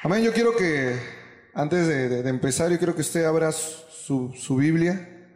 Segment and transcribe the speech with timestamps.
[0.00, 0.22] Amén.
[0.22, 0.96] Yo quiero que,
[1.54, 5.28] antes de, empezar, yo quiero que usted abra su, su Biblia.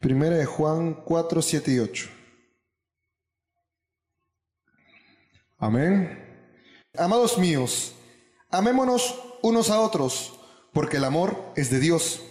[0.00, 2.10] Primera de Juan 4, 7 y 8.
[5.58, 6.50] Amén.
[6.98, 7.94] Amados míos,
[8.50, 10.36] amémonos unos a otros,
[10.72, 12.22] porque el amor es de Dios.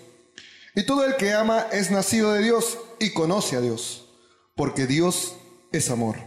[0.75, 4.09] Y todo el que ama es nacido de Dios y conoce a Dios,
[4.55, 5.37] porque Dios
[5.71, 6.17] es amor.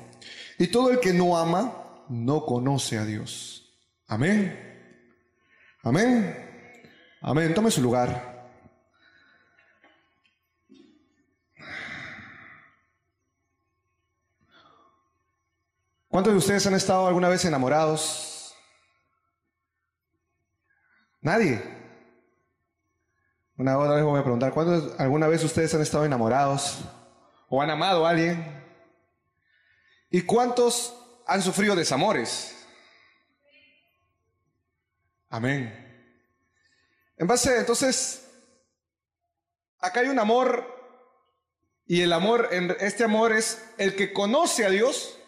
[0.59, 3.72] Y todo el que no ama no conoce a Dios.
[4.06, 4.68] Amén.
[5.82, 7.16] Amén.
[7.20, 7.54] Amén.
[7.54, 8.38] Tome su lugar.
[16.08, 18.54] ¿Cuántos de ustedes han estado alguna vez enamorados?
[21.20, 21.62] Nadie.
[23.56, 26.78] Una otra vez voy a preguntar, ¿cuántos alguna vez ustedes han estado enamorados
[27.48, 28.64] o han amado a alguien?
[30.10, 30.98] ¿Y cuántos
[31.28, 32.56] han sufrido desamores?
[35.29, 35.84] Amén.
[37.18, 38.26] En base, entonces,
[39.79, 40.66] acá hay un amor
[41.87, 42.49] y el amor,
[42.80, 45.18] este amor es el que conoce a Dios.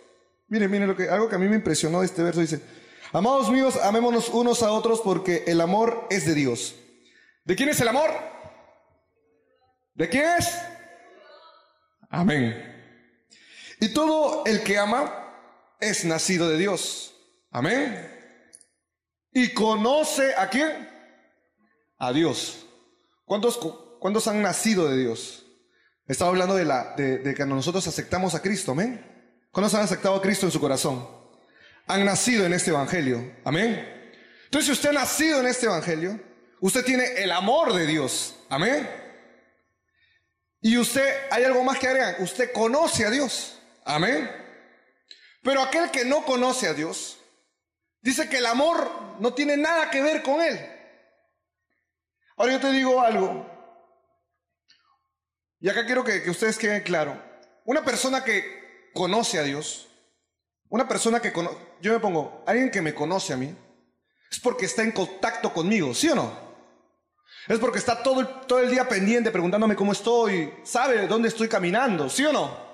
[0.48, 2.62] Miren, miren lo que, algo que a mí me impresionó de este verso dice,
[3.12, 6.77] amados míos, amémonos unos a otros porque el amor es de Dios.
[7.45, 8.11] ¿De quién es el amor?
[9.95, 10.51] ¿De quién es?
[12.09, 12.67] Amén.
[13.81, 15.30] Y todo el que ama
[15.81, 17.14] es nacido de Dios.
[17.50, 18.19] Amén.
[19.33, 20.89] Y conoce a quién?
[21.98, 22.67] A Dios.
[23.25, 23.59] ¿Cuántos,
[24.00, 25.47] cuántos han nacido de Dios?
[26.06, 28.72] Estaba hablando de, la, de, que nosotros aceptamos a Cristo.
[28.72, 29.06] Amén.
[29.53, 31.09] ¿Cuántos han aceptado a Cristo en su corazón?
[31.87, 33.37] Han nacido en este Evangelio.
[33.44, 34.12] Amén.
[34.44, 36.20] Entonces, si usted ha nacido en este Evangelio,
[36.61, 38.34] usted tiene el amor de Dios.
[38.48, 38.89] Amén.
[40.61, 43.59] Y usted, hay algo más que agregan, usted conoce a Dios.
[43.84, 44.40] Amén.
[45.43, 47.19] Pero aquel que no conoce a Dios,
[48.01, 50.59] dice que el amor no tiene nada que ver con él.
[52.37, 53.47] Ahora yo te digo algo,
[55.61, 57.23] y acá quiero que, ustedes queden claro.
[57.65, 59.89] Una persona que conoce a Dios,
[60.71, 63.55] una persona que conoce, yo me pongo, alguien que me conoce a mí,
[64.31, 66.50] es porque está en contacto conmigo, ¿sí o no?
[67.47, 72.09] Es porque está todo todo el día pendiente preguntándome cómo estoy, sabe dónde estoy caminando,
[72.09, 72.71] ¿sí o no?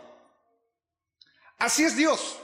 [1.59, 2.39] Así es Dios.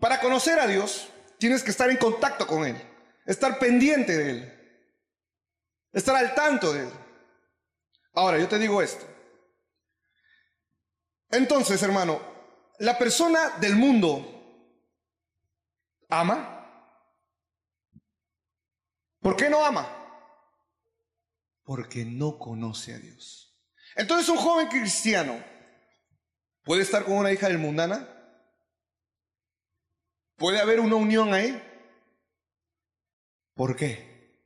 [0.00, 2.76] Para conocer a Dios, tienes que estar en contacto con Él,
[3.26, 4.82] estar pendiente de Él,
[5.92, 6.90] estar al tanto de Él.
[8.14, 9.06] Ahora, yo te digo esto.
[11.28, 12.20] Entonces, hermano,
[12.78, 14.26] la persona del mundo
[16.08, 16.56] ama.
[19.20, 19.86] ¿Por qué no ama?
[21.62, 23.54] Porque no conoce a Dios.
[23.94, 25.44] Entonces, un joven cristiano
[26.64, 28.19] puede estar con una hija del mundana.
[30.40, 31.62] ¿Puede haber una unión ahí?
[33.54, 34.40] ¿Por qué?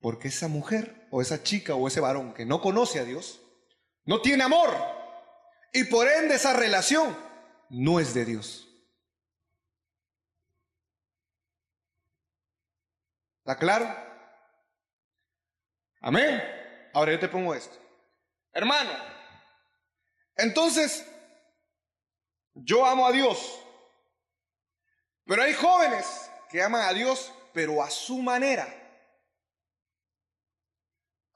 [0.00, 3.42] Porque esa mujer o esa chica o ese varón que no conoce a Dios
[4.06, 4.70] no tiene amor
[5.74, 7.14] y por ende esa relación
[7.68, 8.66] no es de Dios.
[13.40, 13.94] ¿Está claro?
[16.00, 16.42] Amén.
[16.94, 17.76] Ahora yo te pongo esto.
[18.54, 18.90] Hermano,
[20.36, 21.06] entonces
[22.54, 23.66] yo amo a Dios,
[25.30, 28.66] pero hay jóvenes que aman a Dios, pero a su manera.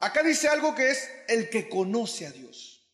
[0.01, 2.91] Acá dice algo que es el que conoce a Dios.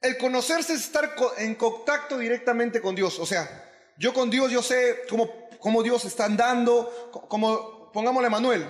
[0.00, 3.18] El conocerse es estar en contacto directamente con Dios.
[3.18, 8.30] O sea, yo con Dios, yo sé cómo, cómo Dios está andando, co- como, pongámosle
[8.30, 8.66] Manuel.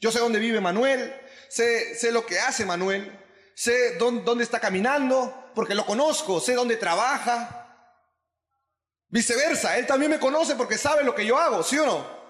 [0.00, 1.14] Yo sé dónde vive Manuel,
[1.50, 3.22] sé, sé lo que hace Manuel,
[3.54, 7.63] sé dónde, dónde está caminando, porque lo conozco, sé dónde trabaja.
[9.08, 12.24] Viceversa, él también me conoce porque sabe lo que yo hago, ¿sí o no?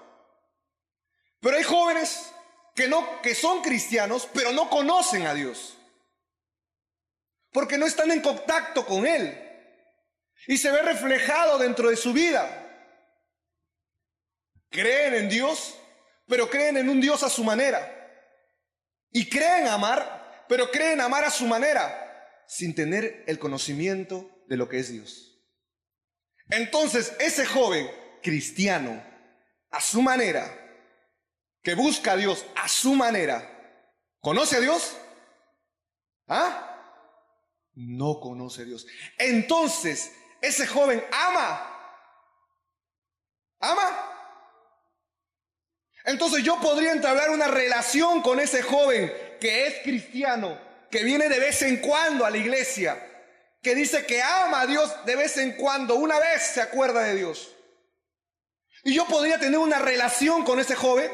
[1.39, 2.31] Pero hay jóvenes
[2.75, 5.77] que no que son cristianos, pero no conocen a Dios.
[7.51, 9.41] Porque no están en contacto con él.
[10.47, 12.61] Y se ve reflejado dentro de su vida.
[14.69, 15.75] Creen en Dios,
[16.27, 17.91] pero creen en un Dios a su manera.
[19.11, 24.67] Y creen amar, pero creen amar a su manera, sin tener el conocimiento de lo
[24.67, 25.34] que es Dios.
[26.49, 27.89] Entonces, ese joven
[28.21, 29.03] cristiano,
[29.71, 30.61] a su manera,
[31.63, 33.49] que busca a Dios a su manera,
[34.21, 34.95] ¿conoce a Dios?
[36.27, 36.71] ¿Ah?
[37.73, 38.85] No conoce a Dios.
[39.17, 41.71] Entonces, ese joven ama.
[43.59, 44.11] ¿Ama?
[46.05, 49.11] Entonces yo podría entablar una relación con ese joven
[49.41, 50.59] que es cristiano,
[50.91, 53.14] que viene de vez en cuando a la iglesia,
[53.65, 57.15] que dice que ama a Dios de vez en cuando, una vez se acuerda de
[57.15, 57.51] Dios.
[58.83, 61.11] Y yo podría tener una relación con ese joven.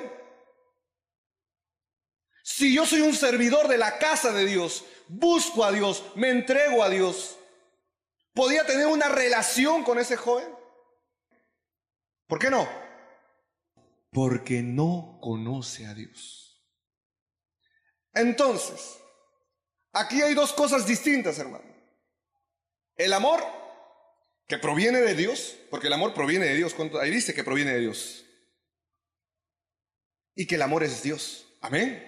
[2.43, 6.83] Si yo soy un servidor de la casa de Dios, busco a Dios, me entrego
[6.83, 7.37] a Dios,
[8.33, 10.53] ¿podría tener una relación con ese joven?
[12.27, 12.67] ¿Por qué no?
[14.11, 16.61] Porque no conoce a Dios.
[18.13, 18.97] Entonces,
[19.93, 21.70] aquí hay dos cosas distintas, hermano.
[22.95, 23.43] El amor
[24.47, 27.79] que proviene de Dios, porque el amor proviene de Dios, ahí dice que proviene de
[27.79, 28.25] Dios.
[30.35, 31.47] Y que el amor es Dios.
[31.61, 32.07] Amén.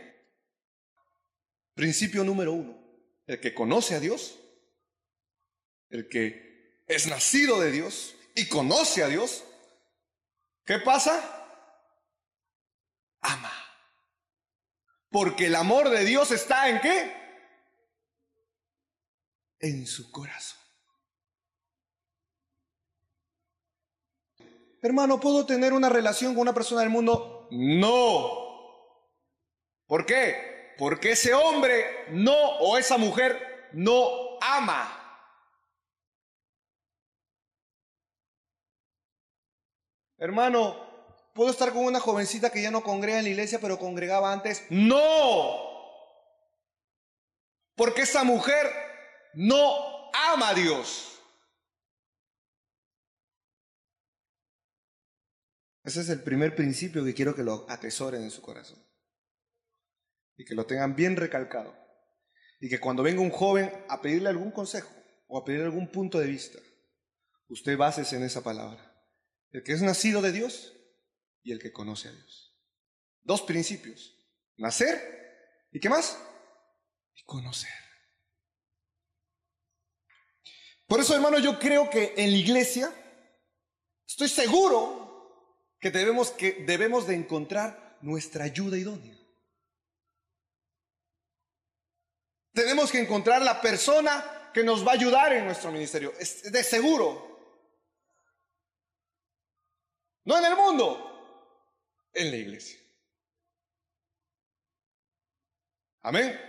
[1.74, 2.78] Principio número uno.
[3.26, 4.40] El que conoce a Dios,
[5.90, 9.44] el que es nacido de Dios y conoce a Dios,
[10.66, 11.40] ¿qué pasa?
[13.22, 13.54] Ama.
[15.10, 17.16] Porque el amor de Dios está en qué?
[19.60, 20.63] En su corazón.
[24.84, 27.48] Hermano, ¿puedo tener una relación con una persona del mundo?
[27.52, 28.44] No.
[29.88, 30.76] ¿Por qué?
[30.78, 35.00] Porque ese hombre no o esa mujer no ama.
[40.18, 40.76] Hermano,
[41.34, 44.66] ¿puedo estar con una jovencita que ya no congrega en la iglesia, pero congregaba antes?
[44.70, 45.62] No.
[47.78, 48.70] Porque esa mujer
[49.34, 51.13] no ama a Dios.
[55.84, 58.82] Ese es el primer principio que quiero que lo atesoren en su corazón.
[60.38, 61.76] Y que lo tengan bien recalcado.
[62.60, 64.90] Y que cuando venga un joven a pedirle algún consejo
[65.28, 66.60] o a pedirle algún punto de vista,
[67.50, 68.90] usted bases en esa palabra.
[69.52, 70.74] El que es nacido de Dios
[71.44, 72.58] y el que conoce a Dios.
[73.22, 74.18] Dos principios.
[74.56, 76.18] Nacer y qué más?
[77.16, 77.70] Y conocer.
[80.88, 82.94] Por eso, hermano, yo creo que en la iglesia,
[84.08, 85.03] estoy seguro
[85.84, 89.18] que debemos, que debemos de encontrar nuestra ayuda idónea.
[92.54, 97.68] Tenemos que encontrar la persona que nos va a ayudar en nuestro ministerio, de seguro.
[100.24, 101.60] No en el mundo,
[102.14, 102.80] en la iglesia.
[106.04, 106.40] Amén.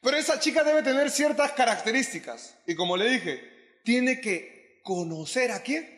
[0.00, 2.56] Pero esa chica debe tener ciertas características.
[2.64, 5.97] Y como le dije, tiene que conocer a quién?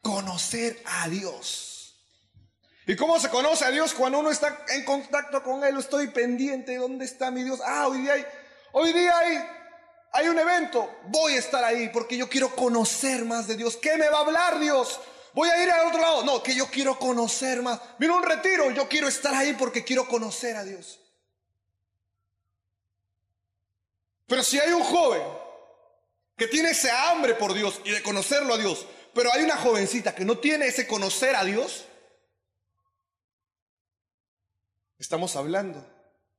[0.00, 1.94] Conocer a Dios.
[2.86, 5.78] ¿Y cómo se conoce a Dios cuando uno está en contacto con Él?
[5.78, 7.60] Estoy pendiente, ¿dónde está mi Dios?
[7.64, 8.26] Ah, hoy día hay,
[8.72, 9.38] hoy día hay,
[10.12, 13.76] hay un evento, voy a estar ahí porque yo quiero conocer más de Dios.
[13.76, 14.98] ¿Qué me va a hablar Dios?
[15.34, 16.24] Voy a ir al otro lado.
[16.24, 17.80] No, que yo quiero conocer más.
[17.98, 20.98] Vino un retiro, yo quiero estar ahí porque quiero conocer a Dios.
[24.26, 25.22] Pero si hay un joven
[26.36, 30.14] que tiene ese hambre por Dios y de conocerlo a Dios, pero hay una jovencita
[30.14, 31.86] que no tiene ese conocer a Dios.
[34.98, 35.86] Estamos hablando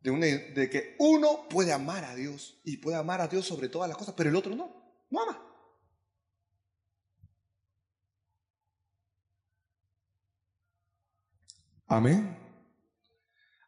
[0.01, 3.97] de, que uno puede amar a Dios y puede amar a Dios sobre todas las
[3.97, 5.47] cosas, pero el otro no, no ama.
[11.87, 12.37] Amén.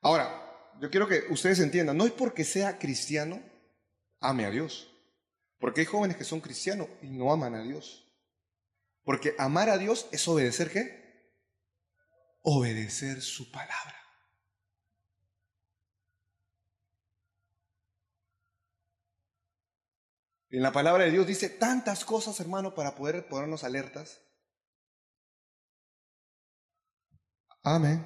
[0.02, 0.44] Ahora,
[0.80, 3.42] yo quiero que ustedes entiendan, no es porque sea cristiano,
[4.20, 4.90] ame a Dios.
[5.60, 8.03] Porque hay jóvenes que son cristianos y no aman a Dios.
[9.04, 11.32] Porque amar a Dios es obedecer qué?
[12.42, 13.96] Obedecer su palabra.
[20.50, 24.22] En la palabra de Dios dice tantas cosas, hermano, para poder ponernos alertas.
[27.64, 28.06] Amén.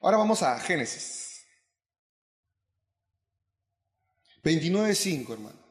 [0.00, 1.46] Ahora vamos a Génesis.
[4.42, 5.67] 29.5, hermano.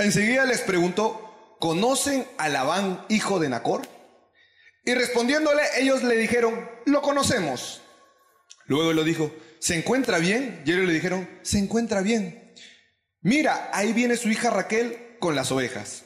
[0.00, 3.82] Enseguida les preguntó, ¿conocen a Labán, hijo de Nacor?
[4.82, 7.82] Y respondiéndole, ellos le dijeron, lo conocemos.
[8.64, 10.62] Luego lo dijo, ¿se encuentra bien?
[10.64, 12.54] Y ellos le dijeron, se encuentra bien.
[13.20, 16.04] Mira, ahí viene su hija Raquel con las ovejas.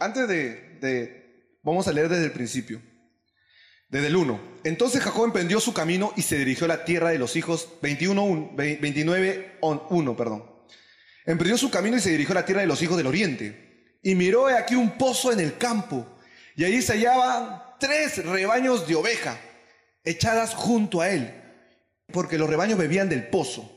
[0.00, 2.82] Antes de, vamos a leer desde el principio.
[3.88, 4.40] Desde el 1.
[4.64, 8.54] Entonces Jacob emprendió su camino y se dirigió a la tierra de los hijos 21,
[8.56, 10.55] 29, 1, perdón.
[11.26, 13.98] Emprendió su camino y se dirigió a la tierra de los hijos del oriente.
[14.02, 16.06] Y miró aquí un pozo en el campo.
[16.54, 19.36] Y allí se hallaban tres rebaños de oveja
[20.04, 21.34] echadas junto a él,
[22.12, 23.70] porque los rebaños bebían del pozo.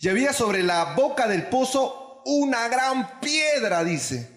[0.00, 4.30] Y había sobre la boca del pozo una gran piedra, dice.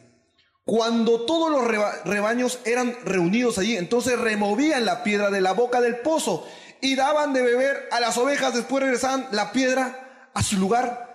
[0.66, 1.66] Cuando todos los
[2.06, 6.48] rebaños eran reunidos allí, entonces removían la piedra de la boca del pozo
[6.82, 11.09] y daban de beber a las ovejas, después regresaban la piedra a su lugar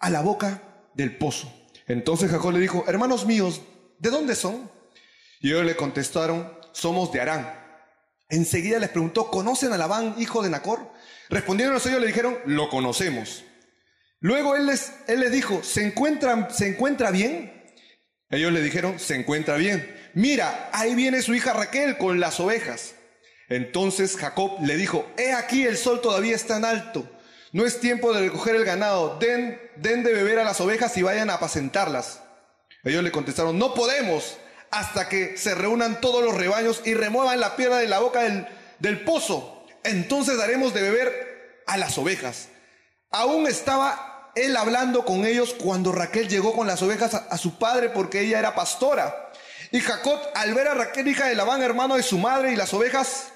[0.00, 0.62] a la boca
[0.94, 1.52] del pozo.
[1.86, 3.60] Entonces Jacob le dijo, hermanos míos,
[3.98, 4.70] ¿de dónde son?
[5.40, 7.54] Y ellos le contestaron, somos de Arán.
[8.28, 10.92] Enseguida les preguntó, ¿conocen a Labán, hijo de Nacor?
[11.28, 13.44] Respondieron ellos, le dijeron, lo conocemos.
[14.20, 17.72] Luego él les, él les dijo, ¿se encuentra, ¿se encuentra bien?
[18.28, 19.96] Ellos le dijeron, se encuentra bien.
[20.14, 22.94] Mira, ahí viene su hija Raquel con las ovejas.
[23.48, 27.08] Entonces Jacob le dijo, he aquí el sol todavía está en alto.
[27.52, 29.18] No es tiempo de recoger el ganado.
[29.18, 32.20] Den, den de beber a las ovejas y vayan a apacentarlas.
[32.84, 34.38] Ellos le contestaron, no podemos
[34.70, 38.22] hasta que se reúnan todos los rebaños y remuevan la piedra de la boca
[38.78, 39.64] del, pozo.
[39.82, 42.48] Entonces daremos de beber a las ovejas.
[43.10, 47.58] Aún estaba él hablando con ellos cuando Raquel llegó con las ovejas a, a su
[47.58, 49.32] padre porque ella era pastora.
[49.72, 52.72] Y Jacob, al ver a Raquel, hija de Labán, hermano de su madre, y las
[52.72, 53.32] ovejas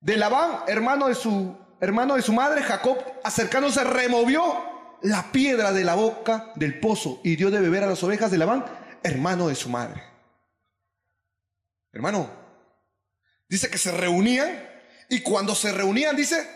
[0.00, 5.84] de Labán, hermano de su, hermano de su madre, Jacob, acercándose, removió la piedra de
[5.84, 8.64] la boca del pozo y dio de beber a las ovejas de Labán,
[9.02, 10.02] hermano de su madre.
[11.92, 12.30] Hermano,
[13.48, 14.66] dice que se reunían
[15.10, 16.48] y cuando se reunían, dice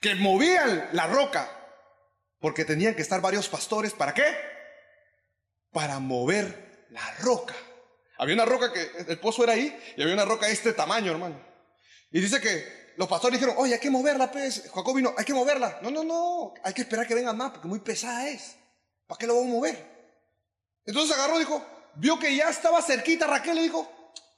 [0.00, 1.50] que movían la roca,
[2.38, 4.24] porque tenían que estar varios pastores, ¿para qué?
[5.72, 7.54] Para mover la roca.
[8.18, 11.10] Había una roca que el pozo era ahí y había una roca de este tamaño,
[11.10, 11.44] hermano.
[12.12, 14.70] Y dice que los pastores dijeron, oye, hay que moverla, pues.
[14.72, 15.80] Jacob vino, hay que moverla.
[15.82, 18.56] No, no, no, hay que esperar que venga más porque muy pesada es.
[19.06, 19.94] ¿Para qué lo vamos a mover?
[20.84, 21.64] Entonces agarró y dijo,
[21.96, 23.88] vio que ya estaba cerquita Raquel y dijo,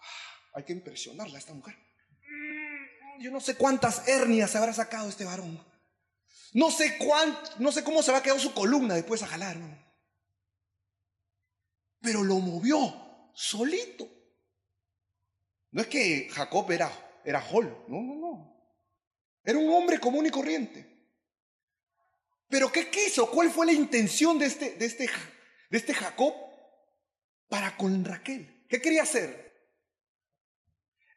[0.00, 1.76] ah, hay que impresionarla a esta mujer.
[1.76, 5.64] Mm, yo no sé cuántas hernias se habrá sacado este varón.
[6.52, 9.84] No sé cuánto, no sé cómo se habrá quedado su columna después a jalar, hermano.
[12.00, 14.08] Pero lo movió solito.
[15.72, 16.90] No es que Jacob era,
[17.26, 18.56] era Hol, no, no, no.
[19.42, 20.86] Era un hombre común y corriente.
[22.48, 23.28] Pero ¿qué quiso?
[23.28, 25.10] ¿Cuál fue la intención de este, de este,
[25.68, 26.32] de este Jacob
[27.48, 28.64] para con Raquel?
[28.68, 29.44] ¿Qué quería hacer?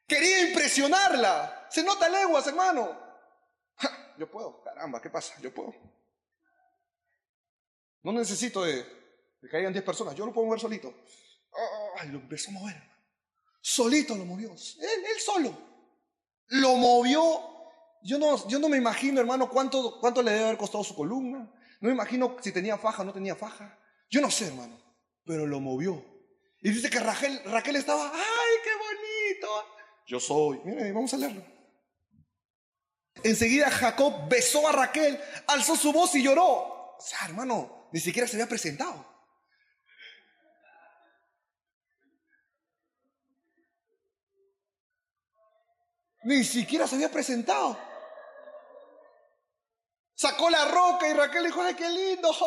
[0.08, 1.68] Quería impresionarla.
[1.70, 3.00] Se nota leguas, hermano.
[4.18, 5.40] yo puedo, caramba, ¿qué pasa?
[5.42, 5.76] Yo puedo.
[8.02, 8.84] No necesito de
[9.48, 10.92] que hayan 10 personas, yo lo puedo mover solito.
[11.98, 12.82] Ay, lo empezó a mover.
[13.62, 14.52] Solito lo movió.
[14.54, 15.69] Él, él solo.
[16.50, 17.22] Lo movió.
[18.02, 21.52] Yo no, yo no me imagino, hermano, cuánto, cuánto le debe haber costado su columna.
[21.82, 23.78] No me imagino si tenía faja o no tenía faja.
[24.10, 24.80] Yo no sé, hermano.
[25.26, 26.04] Pero lo movió.
[26.62, 29.66] Y dice que Raquel, Raquel estaba, ¡ay, qué bonito!
[30.08, 30.60] Yo soy.
[30.66, 31.44] Miren, vamos a leerlo.
[33.24, 36.46] Enseguida Jacob besó a Raquel, alzó su voz y lloró.
[36.46, 39.06] O sea, hermano, ni siquiera se había presentado.
[46.24, 47.78] Ni siquiera se había presentado.
[50.16, 52.30] Sacó la roca y Raquel dijo, ay, qué lindo.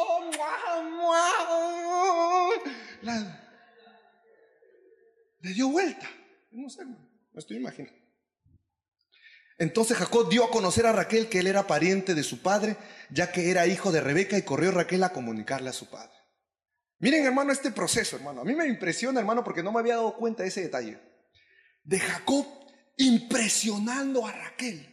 [5.40, 6.08] le dio vuelta.
[6.50, 6.96] No sé, me
[7.34, 7.98] estoy imaginando.
[9.56, 12.76] Entonces Jacob dio a conocer a Raquel que él era pariente de su padre,
[13.10, 16.12] ya que era hijo de Rebeca y corrió Raquel a comunicarle a su padre.
[16.98, 18.42] Miren, hermano, este proceso, hermano.
[18.42, 21.00] A mí me impresiona, hermano, porque no me había dado cuenta de ese detalle.
[21.84, 22.62] De Jacob
[23.02, 24.88] impresionando a Raquel.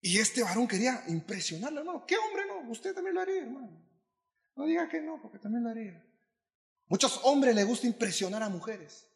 [0.00, 2.06] Y este varón quería impresionarla, hermano.
[2.06, 2.70] ¿Qué hombre no?
[2.70, 3.70] Usted también lo haría, hermano.
[4.56, 6.04] No diga que no, porque también lo haría.
[6.86, 9.06] Muchos hombres les gusta impresionar a mujeres.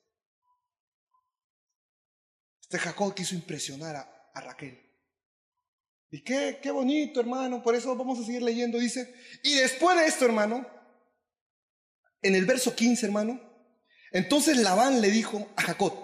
[2.61, 4.81] Este Jacob quiso impresionar a, a Raquel.
[6.11, 7.63] Y qué, qué bonito, hermano.
[7.63, 8.79] Por eso vamos a seguir leyendo.
[8.79, 10.67] Dice, y después de esto, hermano,
[12.23, 13.41] en el verso 15, hermano,
[14.13, 16.04] entonces Labán le dijo a Jacob,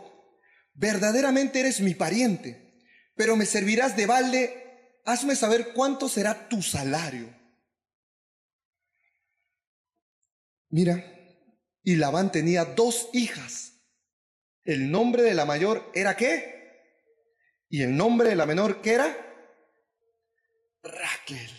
[0.75, 2.83] verdaderamente eres mi pariente,
[3.15, 7.35] pero me servirás de balde, hazme saber cuánto será tu salario.
[10.71, 11.05] Mira,
[11.83, 13.73] y Labán tenía dos hijas.
[14.65, 16.61] El nombre de la mayor era qué?
[17.69, 19.17] Y el nombre de la menor qué era?
[20.83, 21.51] Raquel.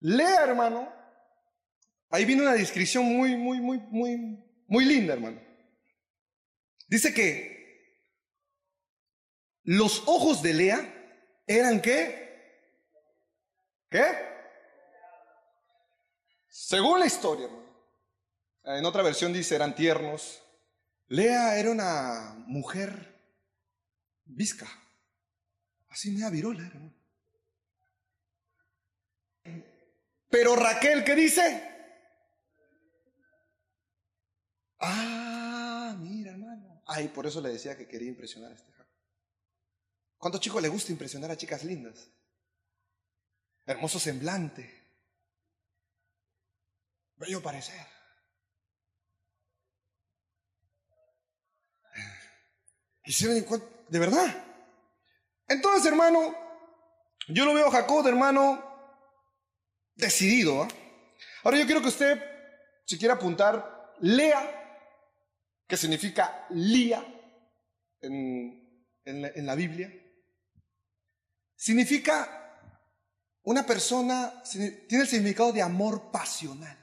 [0.00, 0.92] Lea, hermano.
[2.10, 5.40] Ahí viene una descripción muy, muy, muy, muy, muy linda, hermano.
[6.92, 7.96] Dice que
[9.62, 12.84] los ojos de Lea eran qué?
[13.88, 14.04] ¿Qué?
[16.50, 17.48] Según la historia,
[18.64, 20.42] en otra versión dice eran tiernos.
[21.08, 23.18] Lea era una mujer
[24.26, 24.68] visca,
[25.88, 26.92] así me virola, hermano.
[30.28, 31.70] Pero Raquel, ¿qué dice?
[34.78, 35.41] Ah.
[36.86, 38.92] Ay, por eso le decía que quería impresionar a este Jacob.
[40.18, 42.08] ¿Cuántos chicos le gusta impresionar a chicas lindas?
[43.64, 44.82] Hermoso semblante.
[47.16, 47.86] bello parecer.
[53.04, 53.12] Y
[53.88, 54.44] de verdad.
[55.48, 56.34] Entonces, hermano,
[57.28, 58.62] yo lo veo a Jacob, hermano,
[59.94, 60.62] decidido.
[60.62, 60.68] ¿ah?
[61.42, 62.22] Ahora yo quiero que usted,
[62.84, 64.61] si quiere apuntar, lea,
[65.72, 67.02] que significa lía
[68.02, 69.90] en, en la Biblia.
[71.56, 72.60] Significa
[73.44, 76.78] una persona, tiene el significado de amor pasional.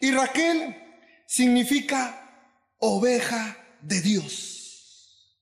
[0.00, 0.74] Y Raquel
[1.26, 5.36] significa oveja de Dios.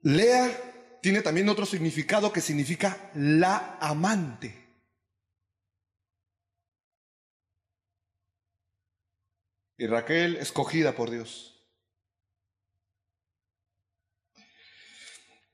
[0.00, 4.65] Lea tiene también otro significado que significa la amante.
[9.78, 11.52] Y Raquel escogida por Dios.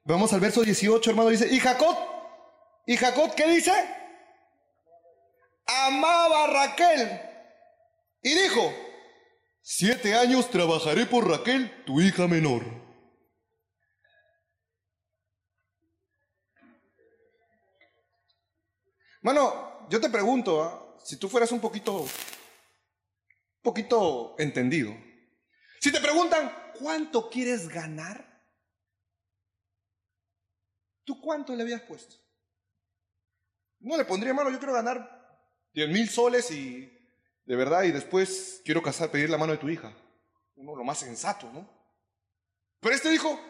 [0.05, 1.97] Vamos al verso 18, hermano, dice, y Jacob,
[2.87, 3.73] y Jacob, ¿qué dice?
[5.67, 7.21] Amaba a Raquel.
[8.21, 8.73] Y dijo,
[9.61, 12.65] siete años trabajaré por Raquel, tu hija menor.
[19.23, 20.97] Mano, yo te pregunto, ¿ah?
[21.05, 22.05] si tú fueras un poquito,
[23.63, 24.95] poquito entendido.
[25.81, 28.29] Si te preguntan, ¿cuánto quieres ganar?
[31.05, 32.17] ¿Tú cuánto le habías puesto?
[33.81, 35.23] No le pondría, hermano, yo quiero ganar
[35.73, 37.03] 10 mil soles y
[37.45, 39.93] de verdad, y después quiero casar, pedir la mano de tu hija.
[40.55, 41.69] Uno lo más sensato, ¿no?
[42.81, 43.41] Pero este dijo,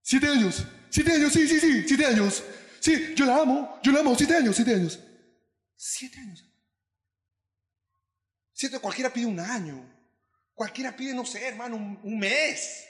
[0.00, 2.42] siete años, siete años, sí, sí, sí, siete años.
[2.80, 4.98] Sí, yo la amo, yo la amo, siete años, siete años.
[5.76, 6.51] Siete años.
[8.62, 9.92] Siete, cualquiera pide un año.
[10.54, 12.86] Cualquiera pide, no sé, hermano, un mes.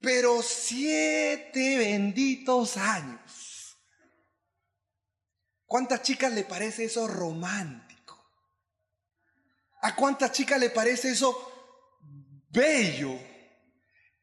[0.00, 3.78] pero siete benditos años.
[5.64, 8.22] ¿Cuántas chicas le parece eso romántico?
[9.80, 13.18] ¿A cuántas chicas le parece eso bello?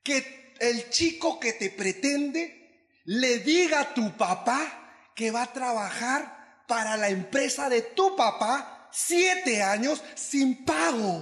[0.03, 6.40] Que el chico que te pretende le diga a tu papá que va a trabajar
[6.71, 11.21] para la empresa de tu papá siete años sin pago.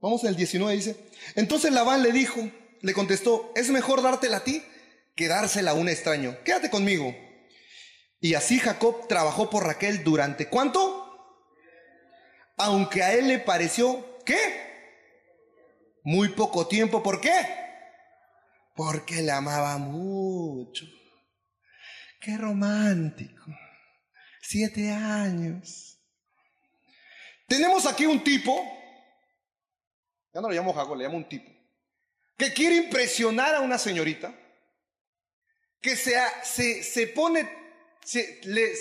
[0.00, 0.96] Vamos al 19, dice.
[1.34, 2.40] Entonces Labán le dijo,
[2.80, 4.64] le contestó, es mejor dártela a ti
[5.14, 6.38] que dársela a un extraño.
[6.42, 7.14] Quédate conmigo.
[8.18, 11.36] Y así Jacob trabajó por Raquel durante ¿cuánto?
[12.56, 14.38] Aunque a él le pareció, ¿qué?
[16.02, 17.02] Muy poco tiempo.
[17.02, 17.69] ¿Por qué?
[18.82, 20.86] Porque le amaba mucho.
[22.20, 23.44] Qué romántico.
[24.40, 25.98] Siete años.
[27.46, 28.80] Tenemos aquí un tipo
[30.32, 31.50] ya no le llamo Jacob, le llamo un tipo,
[32.36, 34.32] que quiere impresionar a una señorita,
[35.80, 36.14] que se,
[36.44, 37.50] se, se pone,
[38.04, 38.72] se, le,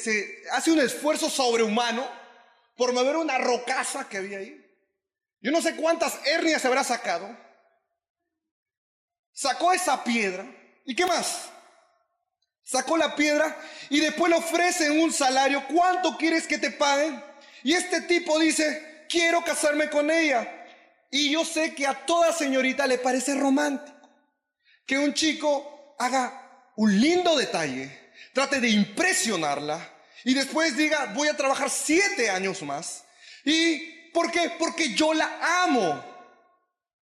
[0.52, 2.08] hace un esfuerzo sobrehumano
[2.76, 4.56] por mover una rocaza que había ahí.
[5.42, 7.49] Yo no sé cuántas hernias se habrá sacado.
[9.40, 10.46] Sacó esa piedra.
[10.84, 11.46] ¿Y qué más?
[12.62, 13.56] Sacó la piedra
[13.90, 15.66] y después le ofrecen un salario.
[15.74, 17.24] ¿Cuánto quieres que te paguen?
[17.64, 20.46] Y este tipo dice, quiero casarme con ella.
[21.10, 23.98] Y yo sé que a toda señorita le parece romántico
[24.86, 29.80] que un chico haga un lindo detalle, trate de impresionarla
[30.26, 33.06] y después diga, voy a trabajar siete años más.
[33.46, 34.52] ¿Y por qué?
[34.60, 36.09] Porque yo la amo.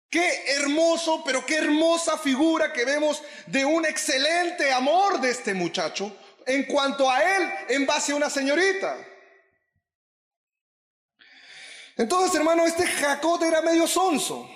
[0.09, 6.15] Qué hermoso, pero qué hermosa figura que vemos de un excelente amor de este muchacho
[6.47, 8.97] en cuanto a él en base a una señorita.
[11.95, 14.49] Entonces, hermano, este Jacob era medio sonso.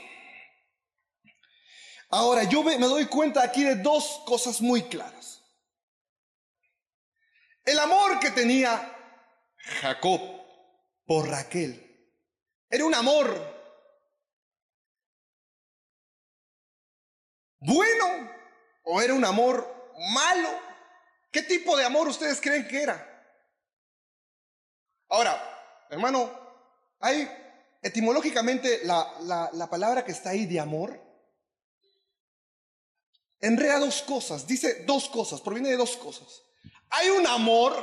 [2.09, 5.43] Ahora, yo me doy cuenta aquí de dos cosas muy claras.
[7.65, 8.93] El amor que tenía
[9.81, 10.19] Jacob
[11.05, 11.79] por Raquel
[12.69, 13.52] era un amor
[17.65, 18.29] bueno
[18.83, 20.49] o era un amor malo.
[21.31, 23.09] ¿Qué tipo de amor ustedes creen que era?
[25.09, 26.31] Ahora, hermano,
[26.99, 27.29] hay
[27.81, 30.99] etimológicamente la, palabra que está ahí de amor
[33.39, 36.43] enrea dos cosas, dice dos cosas, proviene de dos cosas.
[36.89, 37.75] Hay un amor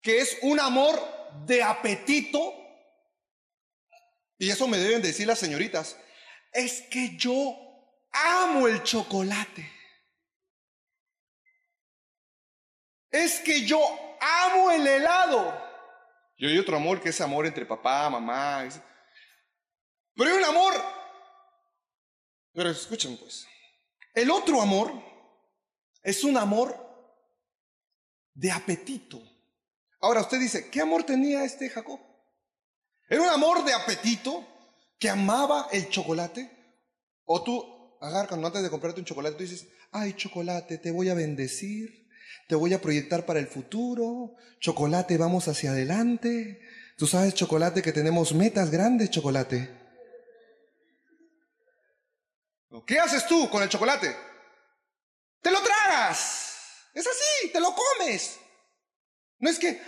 [0.00, 0.98] que es un amor
[1.44, 2.54] de apetito,
[4.38, 5.96] y eso me deben decir las señoritas,
[6.52, 7.69] es que yo
[8.12, 9.70] amo el chocolate.
[13.10, 13.80] Es que yo
[14.20, 15.70] amo el helado.
[16.36, 18.68] Y hay otro amor que es amor entre papá, mamá.
[20.14, 20.74] Pero hay un amor.
[22.52, 23.46] Pero escuchen pues.
[24.14, 24.92] El otro amor
[26.02, 26.74] es un amor
[28.34, 29.20] de apetito.
[30.00, 32.00] Ahora usted dice, ¿qué amor tenía este Jacob?
[33.08, 34.46] ¿Era un amor de apetito
[34.98, 36.50] que amaba el chocolate?
[37.24, 41.08] O tú, agar, cuando antes de comprarte un chocolate, tú dices, ay, chocolate, te voy
[41.08, 42.08] a bendecir,
[42.48, 46.60] te voy a proyectar para el futuro, chocolate, vamos hacia adelante.
[46.96, 49.78] Tú sabes, chocolate, que tenemos metas grandes, chocolate.
[52.86, 54.16] ¿Qué haces tú con el chocolate?
[55.40, 56.88] Te lo tragas.
[56.92, 58.38] Es así, te lo comes.
[59.38, 59.80] No es que...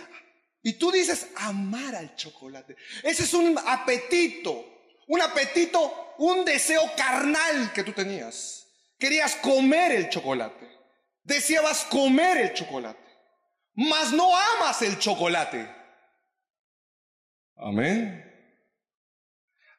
[0.61, 2.77] Y tú dices amar al chocolate.
[3.03, 4.65] Ese es un apetito,
[5.07, 8.67] un apetito, un deseo carnal que tú tenías.
[8.97, 10.69] Querías comer el chocolate.
[11.23, 12.99] Deseabas comer el chocolate.
[13.75, 15.67] Mas no amas el chocolate.
[17.55, 18.23] Amén.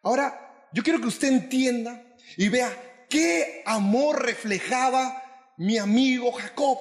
[0.02, 2.02] Ahora, yo quiero que usted entienda
[2.36, 5.22] y vea qué amor reflejaba
[5.56, 6.78] mi amigo Jacob.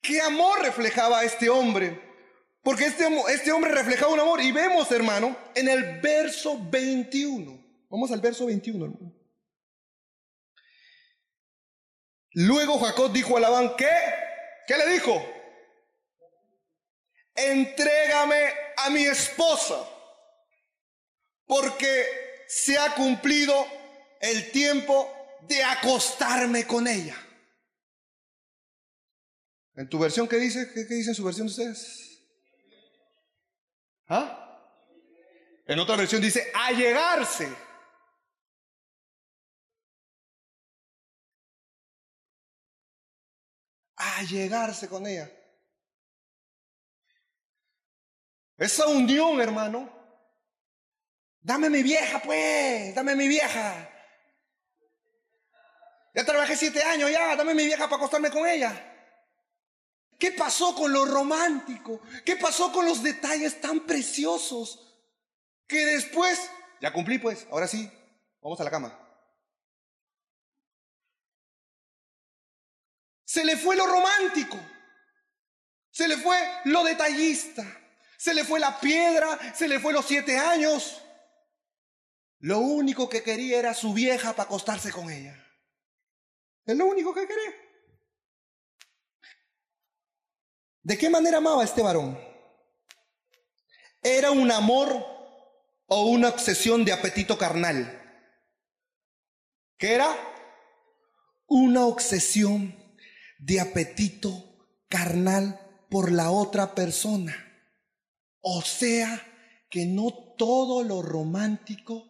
[0.00, 2.05] ¿Qué amor reflejaba este hombre?
[2.66, 4.40] Porque este, este hombre reflejaba un amor.
[4.40, 7.86] Y vemos, hermano, en el verso 21.
[7.88, 9.14] Vamos al verso 21, hermano.
[12.32, 13.88] Luego Jacob dijo a Labán, ¿qué?
[14.66, 15.24] ¿Qué le dijo?
[17.36, 19.88] Entrégame a mi esposa,
[21.44, 22.04] porque
[22.48, 23.64] se ha cumplido
[24.20, 25.08] el tiempo
[25.42, 27.16] de acostarme con ella.
[29.76, 30.68] ¿En tu versión qué dice?
[30.74, 32.15] ¿Qué, dice en su versión de ustedes?
[34.08, 34.42] ¿Ah?
[35.66, 37.48] En otra versión dice, a llegarse.
[43.96, 45.30] A llegarse con ella.
[48.56, 49.90] Esa unión, hermano.
[51.40, 52.94] Dame mi vieja, pues.
[52.94, 53.90] Dame mi vieja.
[56.14, 57.36] Ya trabajé siete años, ya.
[57.36, 58.95] Dame mi vieja para acostarme con ella.
[60.18, 62.00] ¿Qué pasó con lo romántico?
[62.24, 64.82] ¿Qué pasó con los detalles tan preciosos?
[65.66, 66.50] Que después,
[66.80, 67.90] ya cumplí pues, ahora sí,
[68.40, 69.02] vamos a la cama.
[73.24, 74.56] Se le fue lo romántico,
[75.90, 77.64] se le fue lo detallista,
[78.16, 81.02] se le fue la piedra, se le fue los siete años.
[82.38, 85.42] Lo único que quería era su vieja para acostarse con ella.
[86.64, 87.65] Es lo único que quería.
[90.86, 92.16] ¿De qué manera amaba este varón?
[94.00, 95.04] ¿Era un amor
[95.86, 98.22] o una obsesión de apetito carnal?
[99.76, 100.06] ¿Qué era?
[101.48, 102.72] Una obsesión
[103.40, 107.34] de apetito carnal por la otra persona.
[108.40, 109.20] O sea,
[109.68, 112.04] que no todo lo romántico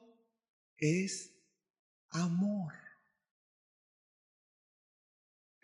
[0.77, 1.33] es
[2.11, 2.75] amor.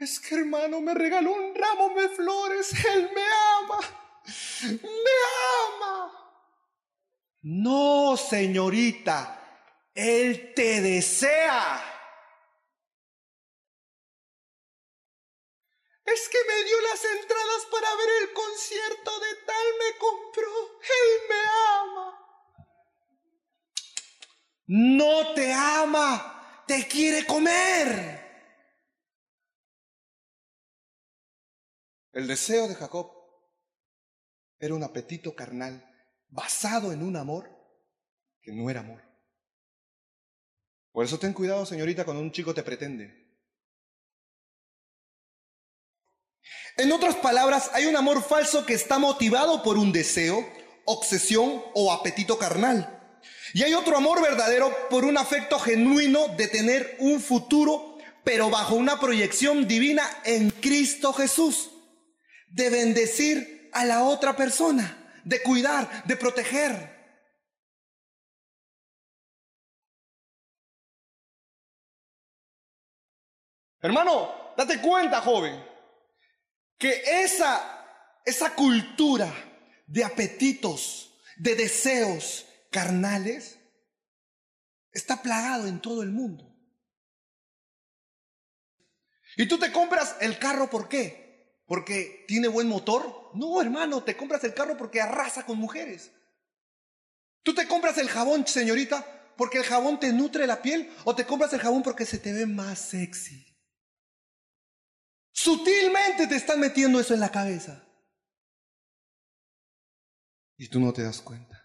[0.02, 3.22] Es que hermano me regaló un ramo de flores, él me
[3.60, 3.78] ama,
[4.72, 5.16] me
[5.76, 6.40] ama.
[7.42, 11.80] No, señorita, él te desea.
[16.04, 20.80] Es que me dio las entradas para ver el concierto de tal me compró.
[20.82, 21.40] Él me
[21.80, 22.06] ama.
[24.66, 28.21] No te ama, te quiere comer.
[32.12, 33.10] El deseo de Jacob
[34.58, 35.82] era un apetito carnal
[36.28, 37.50] basado en un amor
[38.42, 39.02] que no era amor.
[40.92, 43.22] Por eso ten cuidado, señorita, cuando un chico te pretende.
[46.76, 50.46] En otras palabras, hay un amor falso que está motivado por un deseo,
[50.84, 53.18] obsesión o apetito carnal.
[53.54, 58.74] Y hay otro amor verdadero por un afecto genuino de tener un futuro, pero bajo
[58.74, 61.71] una proyección divina en Cristo Jesús
[62.52, 66.92] de bendecir a la otra persona, de cuidar, de proteger.
[73.80, 75.64] Hermano, date cuenta, joven,
[76.78, 79.32] que esa, esa cultura
[79.86, 83.58] de apetitos, de deseos carnales,
[84.92, 86.48] está plagado en todo el mundo.
[89.36, 91.21] Y tú te compras el carro, ¿por qué?
[91.66, 93.30] Porque tiene buen motor.
[93.34, 96.10] No, hermano, te compras el carro porque arrasa con mujeres.
[97.42, 101.26] Tú te compras el jabón, señorita, porque el jabón te nutre la piel o te
[101.26, 103.46] compras el jabón porque se te ve más sexy.
[105.32, 107.88] Sutilmente te están metiendo eso en la cabeza.
[110.58, 111.60] y tú no te das cuenta.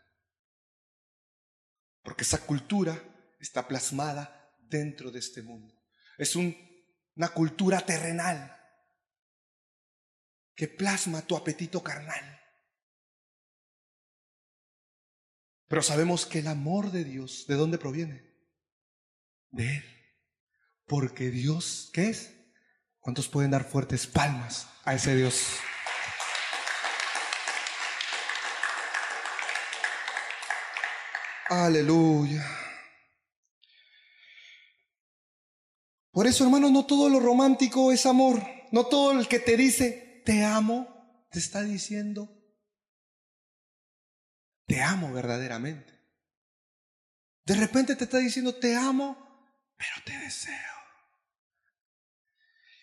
[2.02, 3.00] Porque esa cultura
[3.40, 5.80] está plasmada dentro de este mundo.
[6.18, 8.57] Es una cultura terrenal
[10.58, 12.42] que plasma tu apetito carnal.
[15.68, 18.34] Pero sabemos que el amor de Dios, ¿de dónde proviene?
[19.52, 19.84] De Él.
[20.88, 22.34] Porque Dios, ¿qué es?
[23.00, 25.58] ¿Cuántos pueden dar fuertes palmas a ese Dios?
[31.50, 32.44] Aleluya.
[36.12, 38.42] Por eso, hermano, no todo lo romántico es amor.
[38.72, 42.28] No todo el que te dice, te amo, te está diciendo,
[44.66, 45.94] te amo verdaderamente.
[47.46, 49.16] De repente te está diciendo, te amo,
[49.78, 50.54] pero te deseo.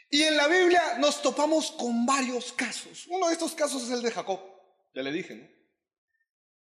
[0.08, 3.06] Y en la Biblia nos topamos con varios casos.
[3.08, 4.40] Uno de estos casos es el de Jacob.
[4.94, 5.46] Ya le dije, ¿no?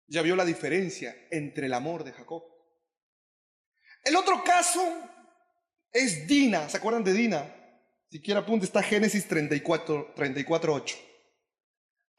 [0.06, 2.44] Ya vio la diferencia entre el amor de Jacob.
[4.04, 4.80] El otro caso
[5.92, 6.68] es Dina.
[6.68, 7.59] ¿Se acuerdan de Dina?
[8.10, 10.96] Si quiere apunte, está Génesis 34, 34, 8.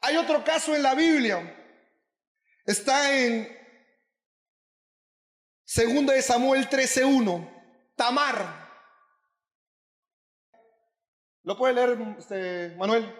[0.00, 1.54] Hay otro caso en la Biblia.
[2.64, 3.46] Está en
[5.66, 7.48] 2 de Samuel 13:1.
[7.94, 8.62] Tamar.
[11.42, 13.18] ¿Lo puede leer este, Manuel?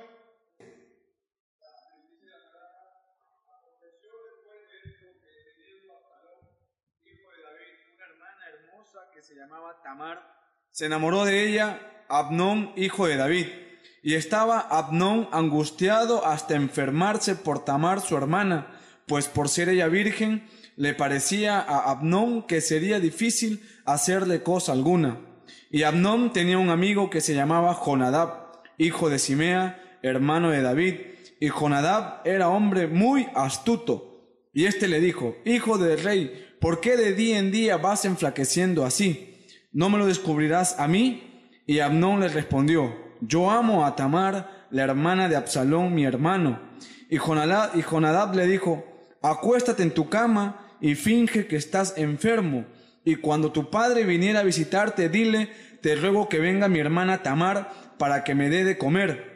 [9.22, 10.20] se llamaba Tamar,
[10.70, 13.46] se enamoró de ella Abnón, hijo de David,
[14.02, 20.46] y estaba Abnón angustiado hasta enfermarse por Tamar, su hermana, pues por ser ella virgen,
[20.76, 25.20] le parecía a Abnón que sería difícil hacerle cosa alguna.
[25.70, 30.96] Y Abnón tenía un amigo que se llamaba Jonadab, hijo de Simea, hermano de David,
[31.40, 34.38] y Jonadab era hombre muy astuto.
[34.52, 38.84] Y éste le dijo, Hijo del rey, ¿por qué de día en día vas enflaqueciendo
[38.84, 39.46] así?
[39.72, 41.31] ¿No me lo descubrirás a mí?
[41.66, 46.60] Y Abnón le respondió, Yo amo a Tamar, la hermana de Absalón, mi hermano.
[47.08, 48.84] Y Jonadab, y Jonadab le dijo,
[49.22, 52.64] Acuéstate en tu cama y finge que estás enfermo.
[53.04, 57.70] Y cuando tu padre viniera a visitarte, dile, te ruego que venga mi hermana Tamar
[57.98, 59.32] para que me dé de comer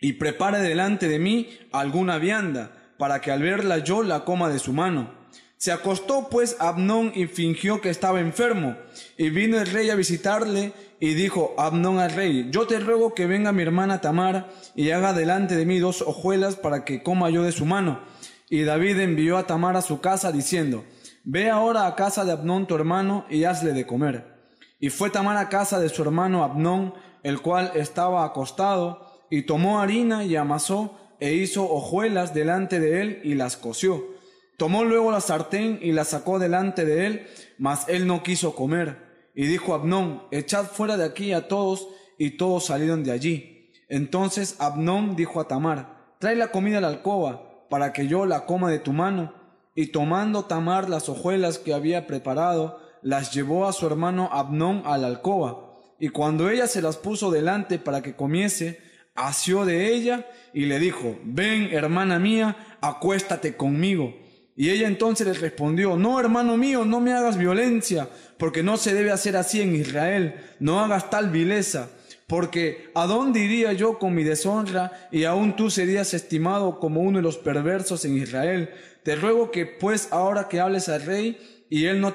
[0.00, 4.58] y prepare delante de mí alguna vianda, para que al verla yo la coma de
[4.58, 5.14] su mano.
[5.56, 8.76] Se acostó pues Abnón y fingió que estaba enfermo.
[9.16, 13.26] Y vino el rey a visitarle y dijo Abnón al rey, yo te ruego que
[13.26, 17.42] venga mi hermana Tamar y haga delante de mí dos hojuelas para que coma yo
[17.42, 18.00] de su mano.
[18.48, 20.84] Y David envió a Tamar a su casa diciendo,
[21.24, 24.36] Ve ahora a casa de Abnón tu hermano y hazle de comer.
[24.78, 29.80] Y fue Tamar a casa de su hermano Abnón, el cual estaba acostado, y tomó
[29.80, 34.15] harina y amasó, e hizo hojuelas delante de él y las coció.
[34.56, 37.26] Tomó luego la sartén y la sacó delante de él,
[37.58, 39.30] mas él no quiso comer.
[39.34, 41.88] Y dijo Abnón, echad fuera de aquí a todos,
[42.18, 43.70] y todos salieron de allí.
[43.88, 48.46] Entonces Abnón dijo a Tamar, trae la comida a la alcoba, para que yo la
[48.46, 49.34] coma de tu mano.
[49.74, 54.96] Y tomando Tamar las hojuelas que había preparado, las llevó a su hermano Abnón a
[54.96, 55.74] la alcoba.
[55.98, 58.80] Y cuando ella se las puso delante para que comiese,
[59.14, 64.14] asió de ella y le dijo, ven, hermana mía, acuéstate conmigo.
[64.56, 68.94] Y ella entonces le respondió, no, hermano mío, no me hagas violencia, porque no se
[68.94, 71.90] debe hacer así en Israel, no hagas tal vileza,
[72.26, 77.18] porque ¿a dónde iría yo con mi deshonra y aún tú serías estimado como uno
[77.18, 78.70] de los perversos en Israel?
[79.02, 81.38] Te ruego que pues ahora que hables al rey
[81.68, 82.14] y él no,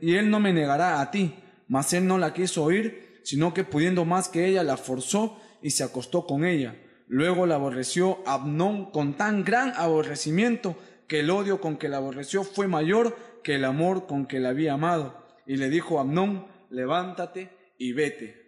[0.00, 1.34] y él no me negará a ti.
[1.68, 5.70] Mas él no la quiso oír, sino que pudiendo más que ella la forzó y
[5.70, 6.76] se acostó con ella.
[7.06, 10.76] Luego la aborreció Abnón con tan gran aborrecimiento
[11.08, 14.50] que el odio con que la aborreció fue mayor que el amor con que la
[14.50, 15.24] había amado.
[15.46, 18.42] Y le dijo a Amnón, levántate y vete.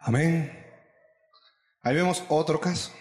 [0.00, 0.52] Amén.
[1.82, 2.92] Ahí vemos otro caso.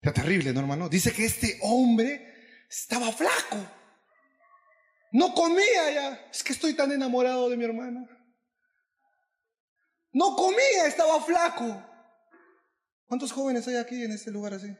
[0.00, 0.88] Está terrible, ¿no, hermano?
[0.88, 3.56] Dice que este hombre estaba flaco.
[5.12, 6.28] No comía ya.
[6.30, 8.08] Es que estoy tan enamorado de mi hermana.
[10.12, 11.86] No comía, estaba flaco.
[13.06, 14.74] ¿Cuántos jóvenes hay aquí en este lugar así?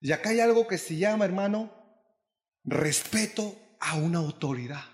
[0.00, 1.70] Y acá hay algo que se llama, hermano,
[2.64, 4.84] respeto a una autoridad.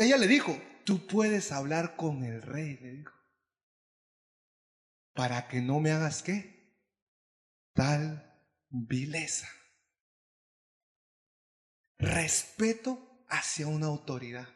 [0.00, 3.14] ella le dijo, tú puedes hablar con el rey, le dijo,
[5.14, 6.78] para que no me hagas qué,
[7.74, 8.32] tal
[8.68, 9.48] vileza.
[11.98, 14.48] Respeto hacia una autoridad.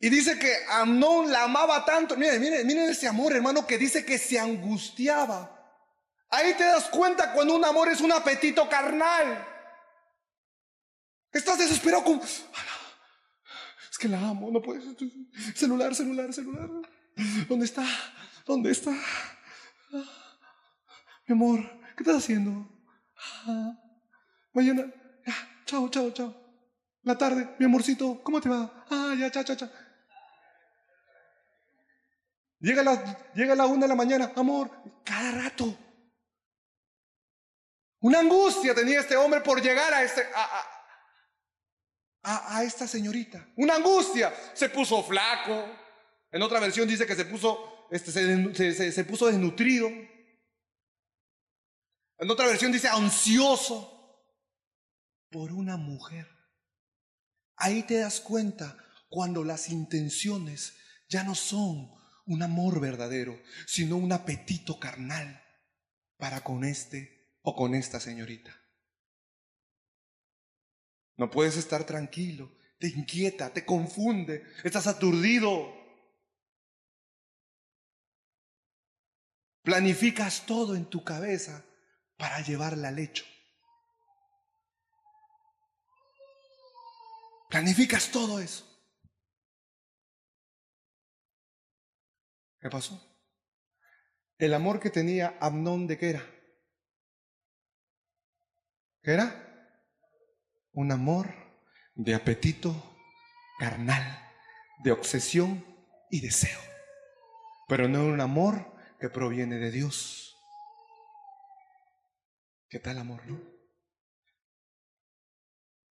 [0.00, 2.16] Y dice que Amnón la amaba tanto.
[2.16, 5.50] Miren, miren, miren ese amor, hermano, que dice que se angustiaba.
[6.28, 9.46] Ahí te das cuenta cuando un amor es un apetito carnal.
[11.32, 12.20] Estás desesperado con...
[12.20, 14.84] Es que la amo, no puedes.
[15.54, 16.68] Celular, celular, celular.
[17.48, 17.84] ¿Dónde está?
[18.44, 18.90] ¿Dónde está?
[21.26, 21.60] Mi amor,
[21.96, 22.68] ¿qué estás haciendo?
[24.52, 24.92] Mañana,
[25.64, 26.34] chao, chao, chao.
[27.02, 28.84] La tarde, mi amorcito, ¿cómo te va?
[28.90, 29.70] Ah, ya, chao, chao, chao.
[32.64, 34.70] Llega la, llega la una de la mañana, amor,
[35.04, 35.76] cada rato.
[38.00, 40.26] Una angustia tenía este hombre por llegar a, este,
[42.22, 43.46] a, esta señorita.
[43.56, 44.34] Una angustia.
[44.54, 45.76] Se puso flaco.
[46.30, 49.88] En otra versión dice que se puso, este, se, se puso desnutrido.
[52.16, 54.24] En otra versión dice ansioso
[55.30, 56.26] por una mujer.
[57.56, 58.74] Ahí te das cuenta
[59.10, 60.78] cuando las intenciones
[61.10, 61.92] ya no son
[62.26, 65.42] un amor verdadero, sino un apetito carnal
[66.16, 68.58] para con este o con esta señorita.
[71.16, 75.72] No puedes estar tranquilo, te inquieta, te confunde, estás aturdido.
[79.62, 81.64] Planificas todo en tu cabeza
[82.16, 83.24] para llevarla al hecho.
[87.48, 88.73] Planificas todo eso.
[92.64, 92.98] ¿Qué pasó?
[94.38, 96.24] El amor que tenía Amnón de qué era?
[99.02, 99.70] ¿Qué era?
[100.72, 101.28] Un amor
[101.94, 102.74] de apetito
[103.58, 104.18] carnal,
[104.82, 105.62] de obsesión
[106.08, 106.58] y deseo.
[107.68, 110.34] Pero no un amor que proviene de Dios.
[112.70, 113.42] ¿Qué tal amor, no?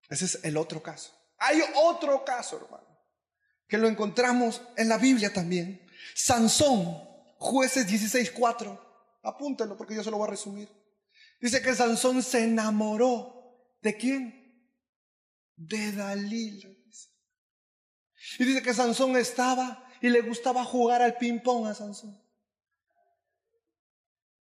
[0.09, 1.15] Ese es el otro caso.
[1.37, 2.99] Hay otro caso, hermano,
[3.67, 5.82] que lo encontramos en la Biblia también.
[6.15, 6.97] Sansón,
[7.37, 8.79] jueces 16.4.
[9.23, 10.69] Apúntenlo porque yo se lo voy a resumir.
[11.39, 13.77] Dice que Sansón se enamoró.
[13.81, 14.71] ¿De quién?
[15.55, 16.69] De Dalila.
[18.39, 22.21] Y dice que Sansón estaba y le gustaba jugar al ping-pong a Sansón.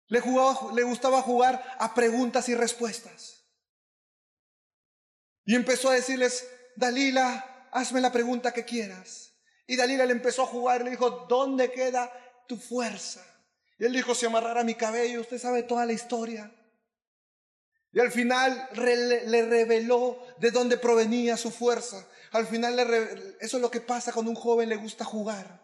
[0.07, 3.45] Le, jugaba, le gustaba jugar a preguntas y respuestas.
[5.45, 9.30] Y empezó a decirles, Dalila, hazme la pregunta que quieras.
[9.71, 12.11] Y Dalila le empezó a jugar y le dijo, ¿dónde queda
[12.45, 13.25] tu fuerza?
[13.79, 16.51] Y él dijo, si amarrara mi cabello, usted sabe toda la historia.
[17.93, 22.05] Y al final le reveló de dónde provenía su fuerza.
[22.33, 25.61] Al final le eso es lo que pasa cuando un joven le gusta jugar.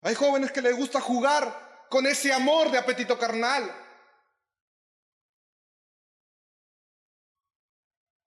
[0.00, 3.72] Hay jóvenes que les gusta jugar con ese amor de apetito carnal.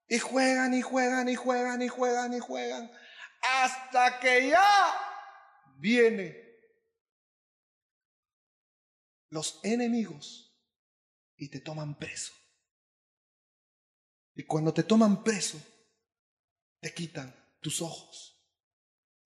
[0.08, 2.92] Y juegan y juegan y juegan y juegan y juegan.
[3.42, 4.94] Hasta que ya
[5.78, 6.46] viene
[9.30, 10.56] los enemigos
[11.38, 12.34] y te toman preso.
[14.36, 15.62] Y cuando te toman preso,
[16.80, 18.36] te quitan tus ojos.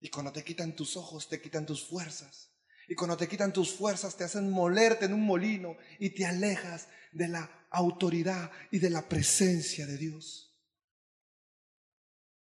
[0.00, 2.50] Y cuando te quitan tus ojos, te quitan tus fuerzas.
[2.88, 6.88] Y cuando te quitan tus fuerzas, te hacen molerte en un molino y te alejas
[7.12, 10.49] de la autoridad y de la presencia de Dios.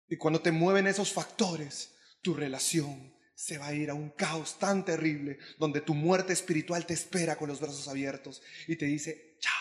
[0.09, 4.59] Y cuando te mueven esos factores, tu relación se va a ir a un caos
[4.59, 9.37] tan terrible donde tu muerte espiritual te espera con los brazos abiertos y te dice,
[9.41, 9.53] chao,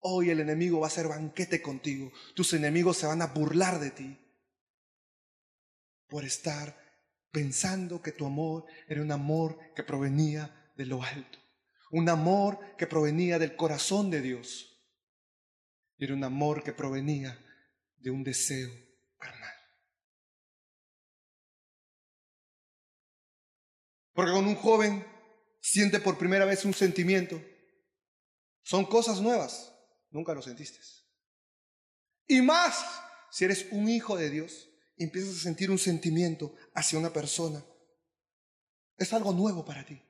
[0.00, 3.90] hoy el enemigo va a hacer banquete contigo, tus enemigos se van a burlar de
[3.90, 4.18] ti
[6.06, 6.76] por estar
[7.30, 11.38] pensando que tu amor era un amor que provenía de lo alto,
[11.90, 14.68] un amor que provenía del corazón de Dios,
[15.96, 17.38] era un amor que provenía
[17.96, 18.91] de un deseo
[24.12, 25.06] Porque cuando un joven
[25.60, 27.42] siente por primera vez un sentimiento,
[28.62, 29.72] son cosas nuevas,
[30.10, 30.78] nunca lo sentiste.
[32.26, 32.84] Y más
[33.30, 37.64] si eres un hijo de Dios empiezas a sentir un sentimiento hacia una persona,
[38.96, 40.00] es algo nuevo para ti.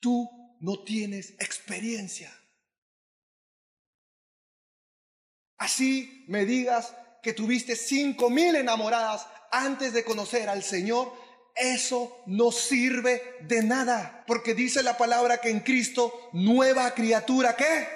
[0.00, 0.28] Tú
[0.60, 2.32] no tienes experiencia.
[5.56, 11.12] Así me digas que tuviste cinco mil enamoradas antes de conocer al Señor,
[11.54, 17.86] eso no sirve de nada, porque dice la palabra que en Cristo nueva criatura, ¿qué?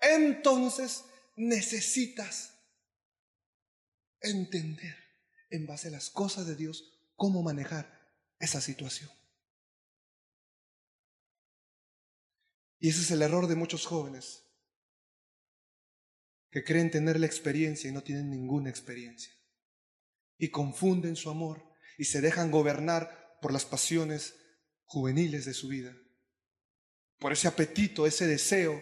[0.00, 1.04] Entonces
[1.36, 2.54] necesitas
[4.20, 4.96] entender
[5.50, 9.10] en base a las cosas de Dios cómo manejar esa situación.
[12.78, 14.43] Y ese es el error de muchos jóvenes
[16.54, 19.34] que creen tener la experiencia y no tienen ninguna experiencia.
[20.38, 24.36] Y confunden su amor y se dejan gobernar por las pasiones
[24.84, 25.92] juveniles de su vida,
[27.18, 28.80] por ese apetito, ese deseo.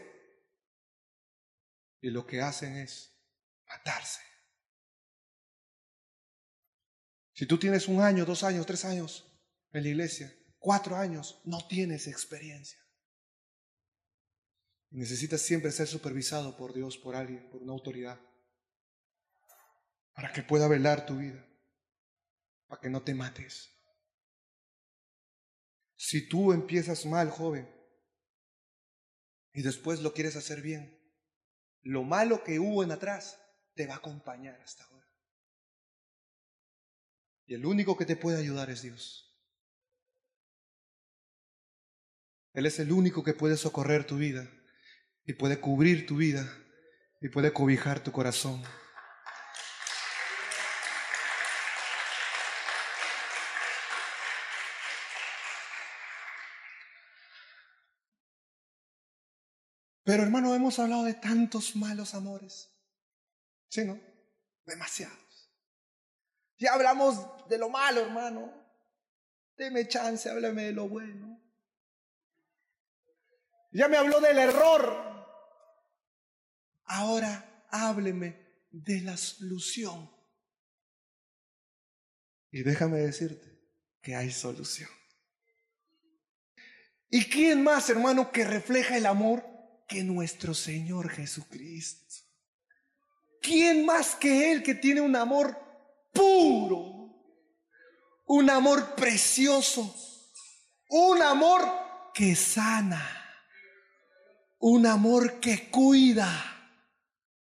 [2.02, 3.18] Y lo que hacen es
[3.66, 4.20] matarse.
[7.32, 9.32] Si tú tienes un año, dos años, tres años
[9.72, 12.78] en la iglesia, cuatro años, no tienes experiencia.
[14.92, 18.20] Necesitas siempre ser supervisado por Dios, por alguien, por una autoridad,
[20.12, 21.48] para que pueda velar tu vida,
[22.66, 23.74] para que no te mates.
[25.96, 27.74] Si tú empiezas mal, joven,
[29.54, 31.00] y después lo quieres hacer bien,
[31.80, 33.40] lo malo que hubo en atrás
[33.74, 35.08] te va a acompañar hasta ahora.
[37.46, 39.34] Y el único que te puede ayudar es Dios.
[42.52, 44.50] Él es el único que puede socorrer tu vida
[45.24, 46.46] y puede cubrir tu vida
[47.20, 48.62] y puede cobijar tu corazón.
[60.04, 62.70] Pero hermano, hemos hablado de tantos malos amores.
[63.68, 64.00] ¿Sí, no?
[64.66, 65.50] Demasiados.
[66.58, 68.52] Ya hablamos de lo malo, hermano.
[69.56, 71.40] Deme chance, háblame de lo bueno.
[73.70, 75.11] Ya me habló del error.
[76.94, 78.36] Ahora hábleme
[78.70, 80.10] de la solución.
[82.50, 83.58] Y déjame decirte
[84.02, 84.90] que hay solución.
[87.08, 89.44] ¿Y quién más, hermano, que refleja el amor
[89.88, 92.14] que nuestro Señor Jesucristo?
[93.40, 95.58] ¿Quién más que Él que tiene un amor
[96.12, 97.10] puro?
[98.26, 99.94] Un amor precioso.
[100.88, 101.62] Un amor
[102.14, 103.22] que sana
[104.62, 106.51] un amor que cuida,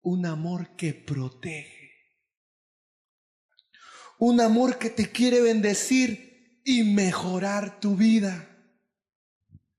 [0.01, 1.91] un amor que protege,
[4.17, 8.47] un amor que te quiere bendecir y mejorar tu vida.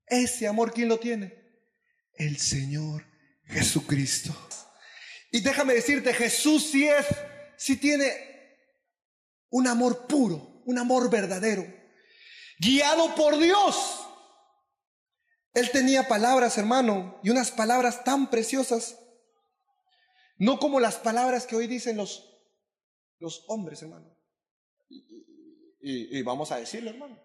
[0.06, 1.34] Ese amor, ¿quién lo tiene?
[2.14, 3.04] El Señor
[3.44, 4.34] Jesucristo.
[5.30, 7.06] Y déjame decirte, Jesús sí es,
[7.56, 8.12] sí tiene
[9.50, 11.66] un amor puro, un amor verdadero,
[12.58, 14.02] guiado por Dios
[15.54, 18.96] él tenía palabras, hermano, y unas palabras tan preciosas,
[20.42, 22.28] no como las palabras que hoy dicen los,
[23.20, 24.12] los hombres, hermano.
[25.80, 27.16] Y, vamos a decirlo, hermano.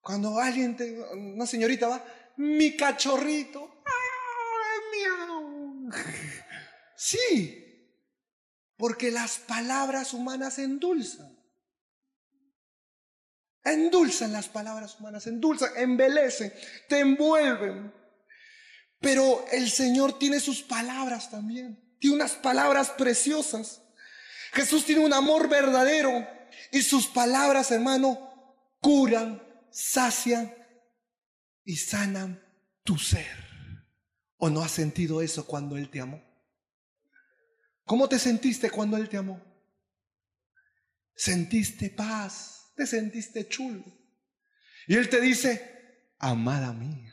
[0.00, 0.78] Cuando alguien,
[1.12, 2.04] una señorita va,
[2.38, 3.82] mi cachorrito.
[6.96, 7.96] Sí,
[8.76, 11.34] porque las palabras humanas endulzan.
[13.64, 16.52] Endulzan las palabras humanas, endulzan, embelecen,
[16.90, 17.99] te envuelven.
[19.00, 23.82] Pero el Señor tiene sus palabras también, tiene unas palabras preciosas.
[24.52, 26.26] Jesús tiene un amor verdadero
[26.72, 28.18] y sus palabras, hermano,
[28.80, 30.54] curan, sacian
[31.64, 32.42] y sanan
[32.84, 33.48] tu ser.
[34.36, 36.22] ¿O no has sentido eso cuando Él te amó?
[37.84, 39.40] ¿Cómo te sentiste cuando Él te amó?
[41.14, 42.60] ¿Sentiste paz?
[42.80, 43.84] te sentiste chulo.
[44.86, 47.09] Y Él te dice, amada mía.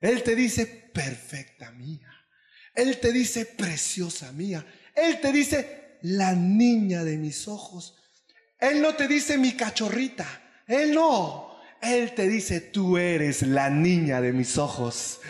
[0.00, 2.08] Él te dice, perfecta mía.
[2.74, 4.64] Él te dice, preciosa mía.
[4.94, 7.96] Él te dice, la niña de mis ojos.
[8.58, 10.26] Él no te dice mi cachorrita.
[10.66, 11.60] Él no.
[11.82, 15.20] Él te dice, tú eres la niña de mis ojos.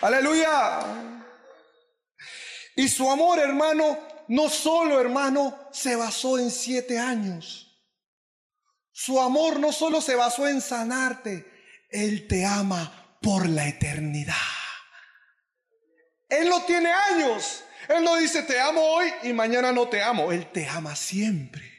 [0.00, 0.80] Aleluya.
[2.76, 7.64] Y su amor, hermano, no solo, hermano, se basó en siete años.
[8.92, 11.44] Su amor no solo se basó en sanarte,
[11.90, 14.34] Él te ama por la eternidad.
[16.28, 17.64] Él no tiene años.
[17.88, 20.32] Él no dice te amo hoy y mañana no te amo.
[20.32, 21.70] Él te ama siempre.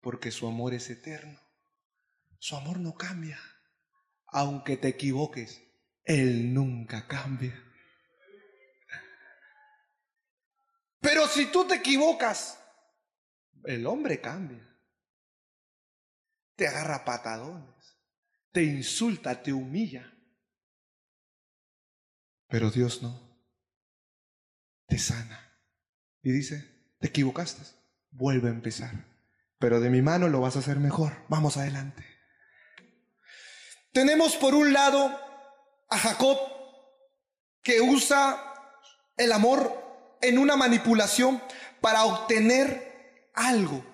[0.00, 1.40] Porque su amor es eterno.
[2.38, 3.38] Su amor no cambia.
[4.26, 5.62] Aunque te equivoques,
[6.04, 7.54] Él nunca cambia.
[11.00, 12.58] Pero si tú te equivocas,
[13.64, 14.66] el hombre cambia.
[16.56, 17.98] Te agarra patadones,
[18.52, 20.12] te insulta, te humilla.
[22.48, 23.30] Pero Dios no.
[24.86, 25.56] Te sana.
[26.22, 27.62] Y dice, te equivocaste,
[28.10, 29.06] vuelve a empezar.
[29.58, 31.24] Pero de mi mano lo vas a hacer mejor.
[31.28, 32.04] Vamos adelante.
[33.92, 35.18] Tenemos por un lado
[35.88, 36.38] a Jacob
[37.62, 38.54] que usa
[39.16, 39.79] el amor
[40.20, 41.42] en una manipulación
[41.80, 43.84] para obtener algo.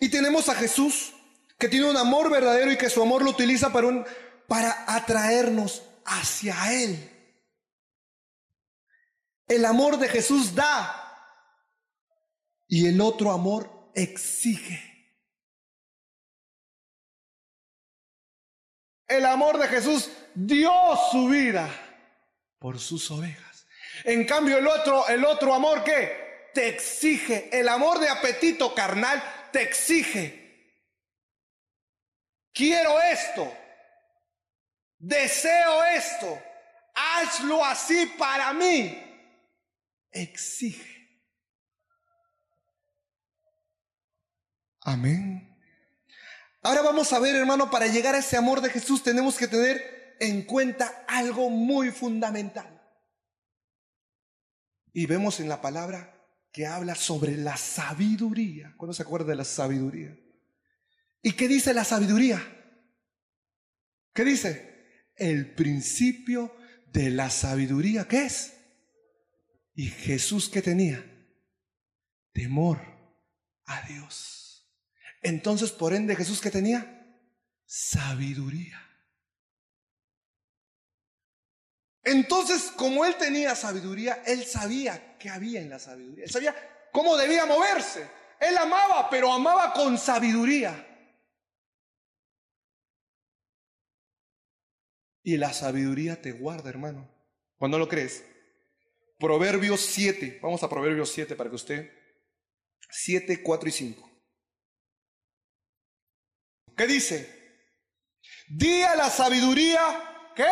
[0.00, 1.14] Y tenemos a Jesús
[1.58, 4.04] que tiene un amor verdadero y que su amor lo utiliza para, un,
[4.48, 7.10] para atraernos hacia Él.
[9.46, 11.00] El amor de Jesús da
[12.66, 14.94] y el otro amor exige.
[19.06, 20.72] El amor de Jesús dio
[21.12, 21.70] su vida
[22.58, 23.53] por sus ovejas.
[24.04, 29.22] En cambio el otro, el otro amor que te exige, el amor de apetito carnal
[29.50, 30.44] te exige.
[32.52, 33.52] Quiero esto.
[34.98, 36.40] Deseo esto.
[36.94, 39.00] Hazlo así para mí.
[40.10, 40.94] Exige.
[44.82, 45.58] Amén.
[46.62, 50.16] Ahora vamos a ver, hermano, para llegar a ese amor de Jesús tenemos que tener
[50.20, 52.73] en cuenta algo muy fundamental.
[54.94, 58.72] Y vemos en la palabra que habla sobre la sabiduría.
[58.76, 60.16] ¿Cuándo se acuerda de la sabiduría?
[61.20, 62.40] ¿Y qué dice la sabiduría?
[64.14, 65.10] ¿Qué dice?
[65.16, 66.54] El principio
[66.92, 68.54] de la sabiduría, ¿qué es?
[69.74, 71.04] ¿Y Jesús qué tenía?
[72.32, 72.80] Temor
[73.64, 74.70] a Dios.
[75.22, 77.20] Entonces, por ende, Jesús que tenía
[77.64, 78.80] sabiduría.
[82.04, 86.24] Entonces, como él tenía sabiduría, él sabía qué había en la sabiduría.
[86.24, 86.54] Él sabía
[86.92, 88.06] cómo debía moverse.
[88.38, 90.90] Él amaba, pero amaba con sabiduría.
[95.22, 97.10] Y la sabiduría te guarda, hermano.
[97.56, 98.22] Cuando lo crees.
[99.18, 100.40] Proverbios 7.
[100.42, 101.90] Vamos a Proverbios 7 para que usted.
[102.90, 104.10] 7, 4 y 5.
[106.76, 107.44] ¿Qué dice?
[108.48, 110.44] Di a la sabiduría, ¿qué?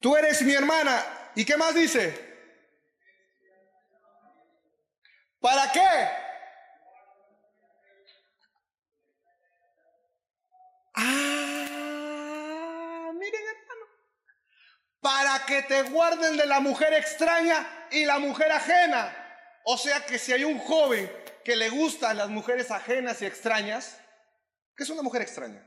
[0.00, 1.04] Tú eres mi hermana.
[1.34, 2.28] ¿Y qué más dice?
[5.40, 6.08] ¿Para qué?
[10.94, 11.70] Ah,
[13.14, 13.86] miren hermano.
[15.00, 19.16] Para que te guarden de la mujer extraña y la mujer ajena.
[19.64, 21.10] O sea que si hay un joven
[21.44, 24.00] que le gustan las mujeres ajenas y extrañas,
[24.74, 25.66] ¿qué es una mujer extraña?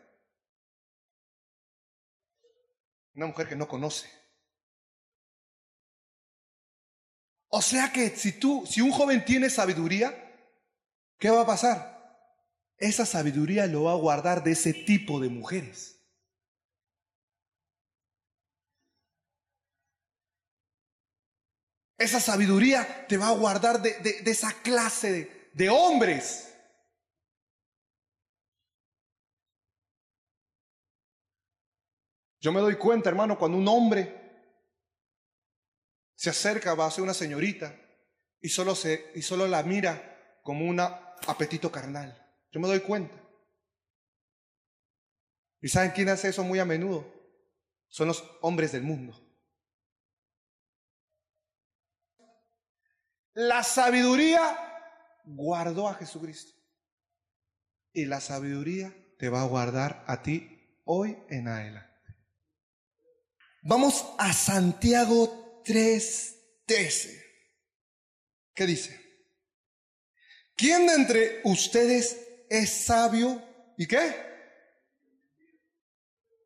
[3.15, 4.22] Una mujer que no conoce.
[7.55, 10.11] O sea que si tú, si un joven tiene sabiduría,
[11.19, 11.77] ¿qué va a pasar?
[12.79, 16.03] Esa sabiduría lo va a guardar de ese tipo de mujeres.
[21.99, 26.51] Esa sabiduría te va a guardar de, esa clase de hombres.
[32.41, 34.22] Yo me doy cuenta, hermano, cuando un hombre
[36.23, 37.77] se acerca, va a ser una señorita
[38.39, 42.17] y solo, se, y solo la mira como un apetito carnal.
[42.49, 43.21] Yo me doy cuenta.
[45.59, 47.13] ¿Y saben quién hace eso muy a menudo?
[47.89, 49.19] Son los hombres del mundo.
[53.33, 56.53] La sabiduría guardó a Jesucristo.
[57.91, 61.91] Y la sabiduría te va a guardar a ti hoy en adelante.
[63.63, 67.21] Vamos a Santiago 3:13.
[68.53, 68.99] ¿Qué dice?
[70.55, 72.17] ¿Quién de entre ustedes
[72.49, 73.43] es sabio
[73.77, 74.15] y qué?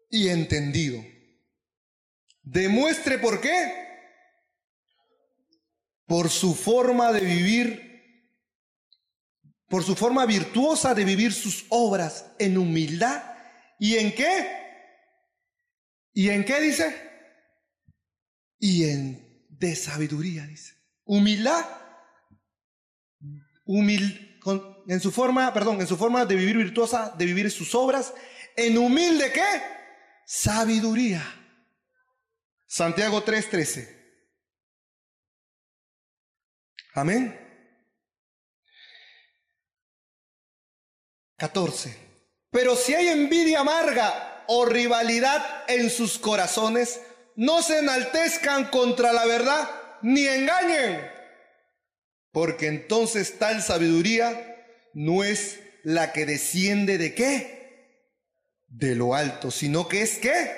[0.09, 1.03] Y entendido.
[2.41, 3.85] Demuestre por qué.
[6.05, 7.87] Por su forma de vivir
[9.67, 13.21] por su forma virtuosa de vivir sus obras en humildad.
[13.79, 14.47] ¿Y en qué?
[16.13, 17.06] ¿Y en qué dice?
[18.59, 20.75] Y en de sabiduría, dice.
[21.03, 21.65] Humildad.
[23.65, 24.39] Humil,
[24.87, 28.13] en su forma, perdón, en su forma de vivir virtuosa, de vivir sus obras.
[28.55, 29.61] En humilde qué?
[30.25, 31.23] Sabiduría.
[32.65, 33.95] Santiago 3:13.
[36.93, 37.47] Amén.
[41.37, 41.95] 14.
[42.49, 46.99] Pero si hay envidia amarga o rivalidad en sus corazones,
[47.37, 49.69] no se enaltezcan contra la verdad
[50.01, 51.09] ni engañen,
[52.31, 58.01] porque entonces tal sabiduría no es la que desciende de qué?
[58.67, 60.51] De lo alto, sino que es qué?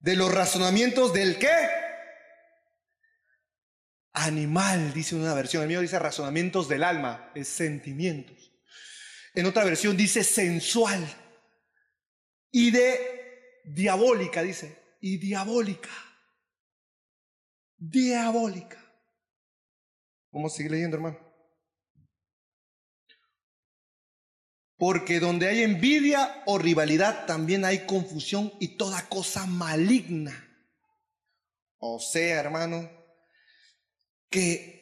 [0.00, 1.56] De los razonamientos del qué?
[4.12, 8.52] Animal, dice una versión, el mío dice razonamientos del alma, es sentimientos.
[9.34, 11.06] En otra versión dice sensual.
[12.50, 14.79] Y de diabólica, dice.
[15.00, 15.90] Y diabólica.
[17.76, 18.78] Diabólica.
[20.30, 21.18] Vamos a seguir leyendo, hermano.
[24.76, 30.46] Porque donde hay envidia o rivalidad también hay confusión y toda cosa maligna.
[31.78, 32.90] O sea, hermano,
[34.30, 34.80] que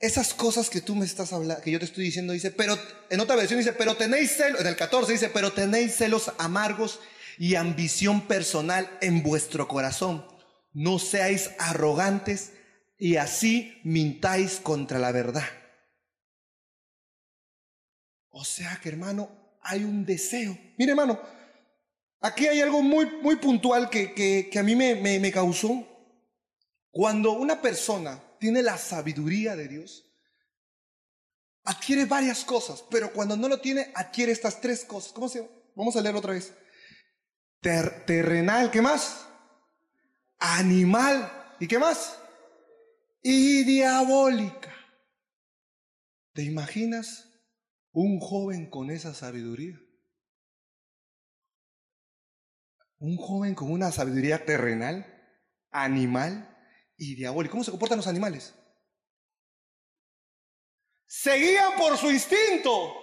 [0.00, 2.78] esas cosas que tú me estás hablando, que yo te estoy diciendo, dice, pero
[3.10, 7.00] en otra versión dice, pero tenéis celos, en el 14 dice, pero tenéis celos amargos
[7.38, 10.26] y ambición personal en vuestro corazón.
[10.72, 12.52] No seáis arrogantes
[12.98, 15.44] y así mintáis contra la verdad.
[18.30, 19.30] O sea que, hermano,
[19.62, 20.58] hay un deseo.
[20.76, 21.20] Mire, hermano,
[22.20, 25.86] aquí hay algo muy, muy puntual que, que, a mí me, me, me causó.
[26.90, 30.04] Cuando una persona tiene la sabiduría de Dios,
[31.64, 35.12] adquiere varias cosas, pero cuando no lo tiene, adquiere estas tres cosas.
[35.12, 35.52] ¿Cómo se llama?
[35.74, 36.52] Vamos a leerlo otra vez
[37.60, 39.28] terrenal, ¿qué más?
[40.38, 42.18] Animal, ¿y qué más?
[43.22, 44.74] Y diabólica.
[46.32, 47.28] ¿Te imaginas
[47.92, 49.78] un joven con esa sabiduría?
[52.98, 55.06] Un joven con una sabiduría terrenal,
[55.70, 56.56] animal
[56.96, 57.52] y diabólica.
[57.52, 58.54] ¿Cómo se comportan los animales?
[61.06, 62.94] Seguían por su instinto.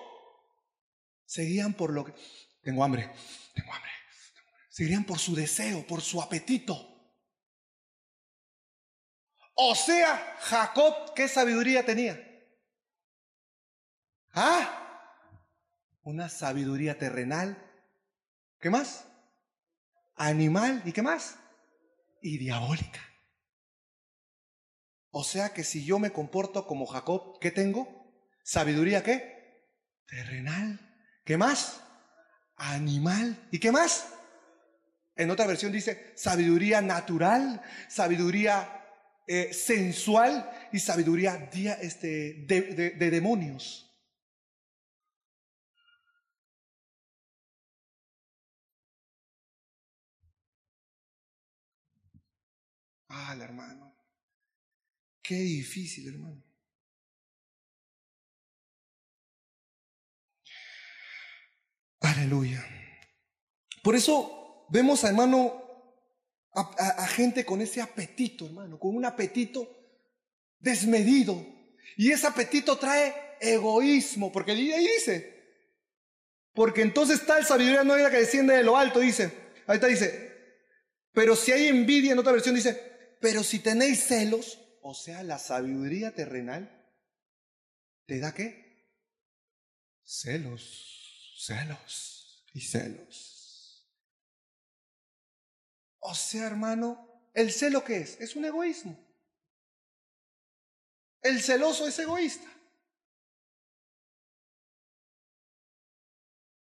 [1.26, 2.14] Seguían por lo que...
[2.62, 3.12] Tengo hambre,
[3.54, 3.95] tengo hambre.
[4.76, 6.76] Seguirían por su deseo, por su apetito.
[9.54, 12.22] O sea, Jacob, ¿qué sabiduría tenía?
[14.34, 15.32] ¿Ah?
[16.04, 17.58] Una sabiduría terrenal.
[18.60, 19.08] ¿Qué más?
[20.16, 20.82] Animal.
[20.84, 21.38] ¿Y qué más?
[22.22, 23.00] Y diabólica.
[25.10, 28.14] O sea que si yo me comporto como Jacob, ¿qué tengo?
[28.44, 29.72] Sabiduría qué?
[30.06, 30.82] Terrenal.
[31.24, 31.80] ¿Qué más?
[32.58, 33.48] Animal.
[33.54, 34.15] ¿Y qué más?
[35.16, 38.86] En otra versión dice sabiduría natural, sabiduría
[39.28, 41.50] eh, sensual y sabiduría
[41.82, 43.82] este, de, de demonios.
[53.10, 53.96] Ah, hermano.
[55.24, 56.44] Qué difícil, hermano.
[62.02, 62.64] Aleluya.
[63.82, 65.66] Por eso vemos, hermano,
[66.54, 69.70] a, gente con ese apetito, hermano, con un apetito
[70.60, 71.46] desmedido.
[71.98, 75.36] Y ese apetito trae egoísmo, porque ahí dice,
[76.54, 79.32] porque entonces tal sabiduría no es la que desciende de lo alto, dice.
[79.68, 80.26] Ahí está, dice,
[81.12, 85.40] pero si hay envidia, en otra versión dice, pero si tenéis celos, o sea, la
[85.40, 86.72] sabiduría terrenal,
[88.06, 88.88] ¿te da qué?
[90.04, 93.35] Celos, celos y celos.
[96.08, 98.22] O sea, hermano, ¿el celo qué es?
[98.22, 98.96] Es un egoísmo.
[101.20, 102.48] El celoso es egoísta.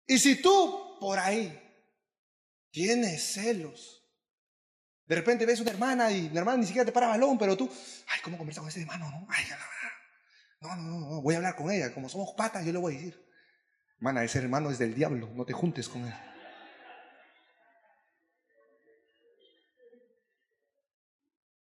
[0.07, 1.59] Y si tú por ahí
[2.71, 4.05] tienes celos,
[5.07, 7.71] de repente ves una hermana y la hermana ni siquiera te para balón, pero tú,
[8.09, 9.11] ay, ¿cómo conversa con ese hermano?
[9.11, 9.45] No, ay,
[10.61, 11.95] no, no, no, no, voy a hablar con ella.
[11.95, 13.27] Como somos patas, yo le voy a decir,
[13.97, 16.30] hermana, ese hermano es del diablo, no te juntes con él.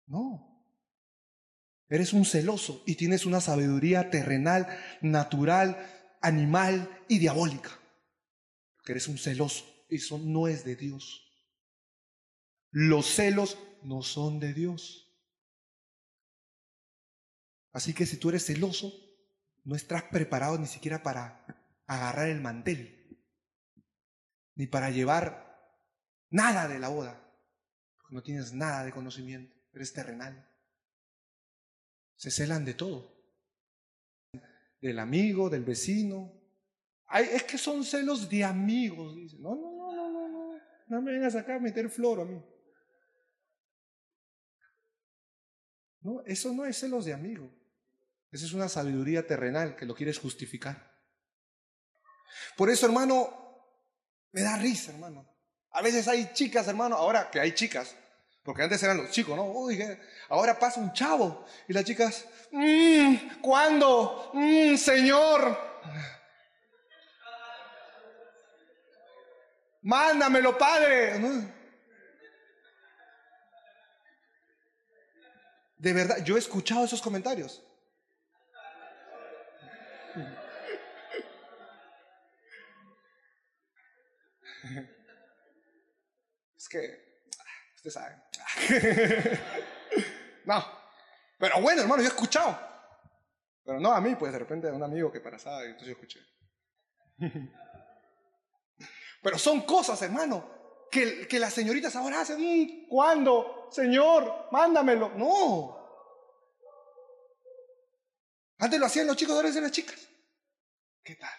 [0.09, 0.49] No.
[1.87, 4.67] Eres un celoso y tienes una sabiduría terrenal,
[5.01, 5.77] natural,
[6.21, 7.79] animal y diabólica.
[8.75, 9.65] Porque eres un celoso.
[9.87, 11.25] Eso no es de Dios.
[12.71, 15.07] Los celos no son de Dios.
[17.71, 18.91] Así que si tú eres celoso,
[19.63, 21.45] no estás preparado ni siquiera para
[21.85, 23.19] agarrar el mantel,
[24.55, 25.75] ni para llevar
[26.29, 27.31] nada de la boda,
[27.97, 30.47] porque no tienes nada de conocimiento eres terrenal.
[32.15, 33.17] Se celan de todo.
[34.81, 36.33] Del amigo, del vecino.
[37.07, 39.37] Ay, es que son celos de amigos, dice.
[39.39, 40.61] No, no, no, no, no, no.
[40.87, 42.43] No me vengas acá a meter flor a mí.
[46.01, 47.53] No, eso no es celos de amigo.
[48.31, 50.89] Esa es una sabiduría terrenal que lo quieres justificar.
[52.55, 53.49] Por eso, hermano,
[54.31, 55.27] me da risa, hermano.
[55.71, 57.95] A veces hay chicas, hermano, ahora que hay chicas,
[58.49, 59.43] porque antes eran los chicos, ¿no?
[59.43, 59.79] Uy,
[60.27, 61.45] ahora pasa un chavo.
[61.67, 64.31] Y las chicas, mmm, ¿cuándo?
[64.33, 65.55] Mmm, señor.
[69.83, 71.19] Mándamelo, padre.
[75.77, 77.63] De verdad, yo he escuchado esos comentarios.
[86.57, 87.08] Es que
[87.79, 88.21] Usted sabe.
[90.45, 90.65] no.
[91.37, 92.59] Pero bueno, hermano, yo he escuchado.
[93.63, 95.93] Pero no a mí, pues de repente a un amigo que pasaba y entonces yo
[95.93, 96.19] escuché.
[99.23, 102.41] Pero son cosas, hermano, que, que las señoritas ahora hacen.
[102.41, 103.69] Mm, ¿Cuándo?
[103.71, 105.11] Señor, mándamelo.
[105.15, 105.77] No.
[108.57, 110.05] Antes lo hacían los chicos, ahora hacen las chicas.
[111.01, 111.31] ¿Qué tal?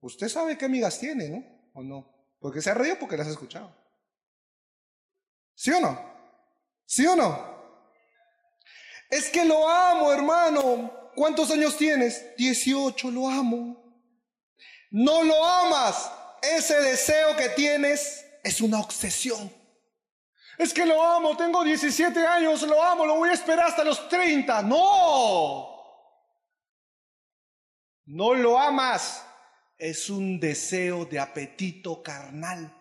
[0.00, 1.70] Usted sabe qué amigas tiene, ¿no?
[1.74, 2.15] ¿O no?
[2.38, 3.74] Porque se ha reído porque las ha escuchado.
[5.54, 5.98] ¿Sí o no?
[6.84, 7.56] ¿Sí o no?
[9.08, 11.12] Es que lo amo, hermano.
[11.14, 12.36] ¿Cuántos años tienes?
[12.36, 13.82] 18, lo amo.
[14.90, 16.10] No lo amas.
[16.42, 19.52] Ese deseo que tienes es una obsesión.
[20.58, 24.08] Es que lo amo, tengo 17 años, lo amo, lo voy a esperar hasta los
[24.08, 24.62] 30.
[24.62, 25.76] No.
[28.06, 29.25] No lo amas.
[29.78, 32.72] Es un deseo de apetito carnal.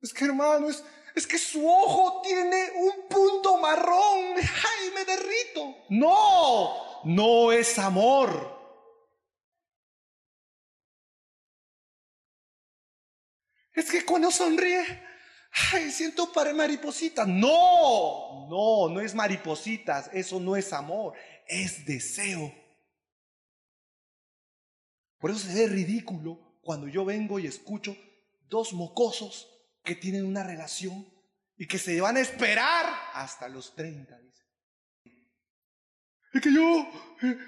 [0.00, 0.82] Es que hermano, es,
[1.14, 4.36] es que su ojo tiene un punto marrón.
[4.36, 5.76] ¡Ay, me derrito!
[5.90, 8.58] No, no es amor.
[13.74, 14.84] Es que cuando sonríe,
[15.72, 17.26] ay, siento para maripositas.
[17.26, 20.10] No, no, no es maripositas.
[20.12, 21.14] Eso no es amor,
[21.50, 22.54] es deseo.
[25.18, 27.96] Por eso se ve ridículo cuando yo vengo y escucho
[28.48, 29.48] dos mocosos
[29.84, 31.06] que tienen una relación
[31.56, 34.44] y que se van a esperar hasta los 30, dice.
[36.32, 36.88] Es que yo,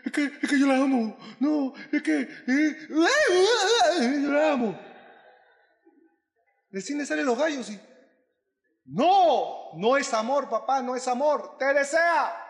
[0.05, 1.16] es que, es que yo la amo.
[1.38, 4.78] No, es que, eh, yo la amo.
[6.70, 7.80] Recién le salen los gallos y.
[8.84, 11.57] No, no es amor, papá, no es amor.
[11.59, 12.41] Te desea.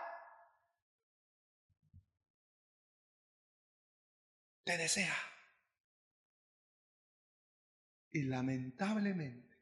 [4.77, 5.15] Desea.
[8.11, 9.57] Y lamentablemente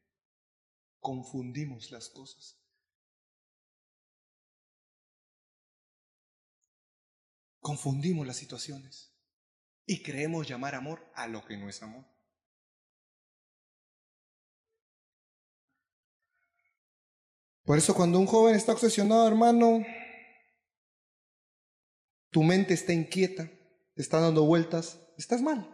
[0.99, 2.57] confundimos las cosas.
[7.59, 9.15] Confundimos las situaciones
[9.85, 12.05] y creemos llamar amor a lo que no es amor.
[17.63, 19.85] Por eso cuando un joven está obsesionado, hermano,
[22.31, 23.49] tu mente está inquieta,
[23.95, 25.69] te está dando vueltas, estás mal.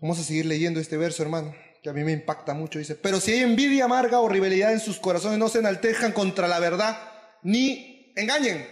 [0.00, 2.78] Vamos a seguir leyendo este verso, hermano, que a mí me impacta mucho.
[2.78, 6.48] Dice, pero si hay envidia amarga o rivalidad en sus corazones, no se enaltejan contra
[6.48, 6.98] la verdad,
[7.42, 8.66] ni engañen.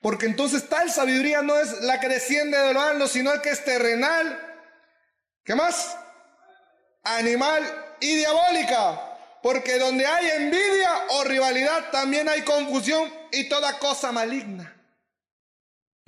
[0.00, 3.50] Porque entonces tal sabiduría no es la que desciende de lo alto, sino el que
[3.50, 4.38] es terrenal.
[5.44, 5.96] ¿Qué más?
[7.04, 7.62] Animal
[8.00, 9.00] y diabólica.
[9.42, 14.77] Porque donde hay envidia o rivalidad también hay confusión y toda cosa maligna.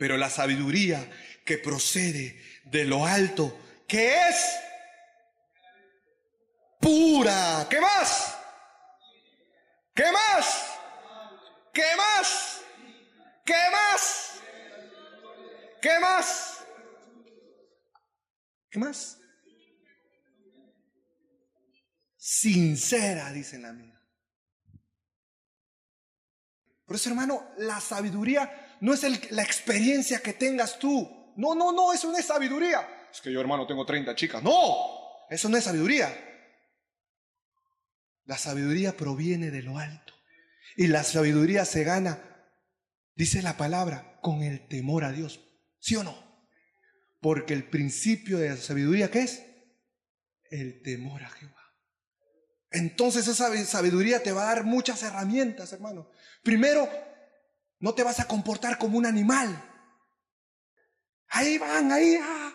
[0.00, 1.06] Pero la sabiduría
[1.44, 4.56] que procede de lo alto, que es
[6.80, 7.66] pura.
[7.68, 8.34] ¿Qué más?
[9.94, 10.64] ¿Qué más?
[11.74, 12.62] ¿Qué más?
[13.44, 14.40] ¿Qué más?
[15.82, 16.64] ¿Qué más?
[18.70, 19.16] ¿Qué más?
[22.16, 24.00] sincera, dice la mía.
[26.86, 31.32] Por eso, hermano, la sabiduría no es la experiencia que tengas tú.
[31.36, 32.86] No, no, no, eso no es sabiduría.
[33.12, 34.42] Es que yo, hermano, tengo 30 chicas.
[34.42, 34.76] No,
[35.28, 36.08] eso no es sabiduría.
[38.24, 40.14] La sabiduría proviene de lo alto.
[40.76, 42.20] Y la sabiduría se gana,
[43.14, 45.40] dice la palabra, con el temor a Dios.
[45.78, 46.16] ¿Sí o no?
[47.20, 49.44] Porque el principio de la sabiduría, ¿qué es?
[50.50, 51.74] El temor a Jehová.
[52.70, 56.10] Entonces esa sabiduría te va a dar muchas herramientas, hermano.
[56.42, 56.88] Primero,
[57.80, 59.64] no te vas a comportar como un animal.
[61.28, 62.18] Ahí van, ahí.
[62.22, 62.52] Ah,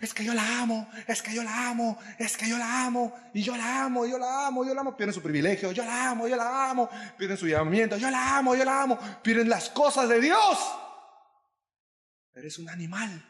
[0.00, 3.14] es que yo la amo, es que yo la amo, es que yo la amo,
[3.32, 4.96] y yo la amo, yo la amo, yo la amo.
[4.96, 6.90] Pierden su privilegio, yo la amo, yo la amo.
[7.16, 8.98] Pierden su llamamiento, yo la amo, yo la amo.
[9.22, 10.58] Pierden las cosas de Dios.
[12.34, 13.24] Eres un animal.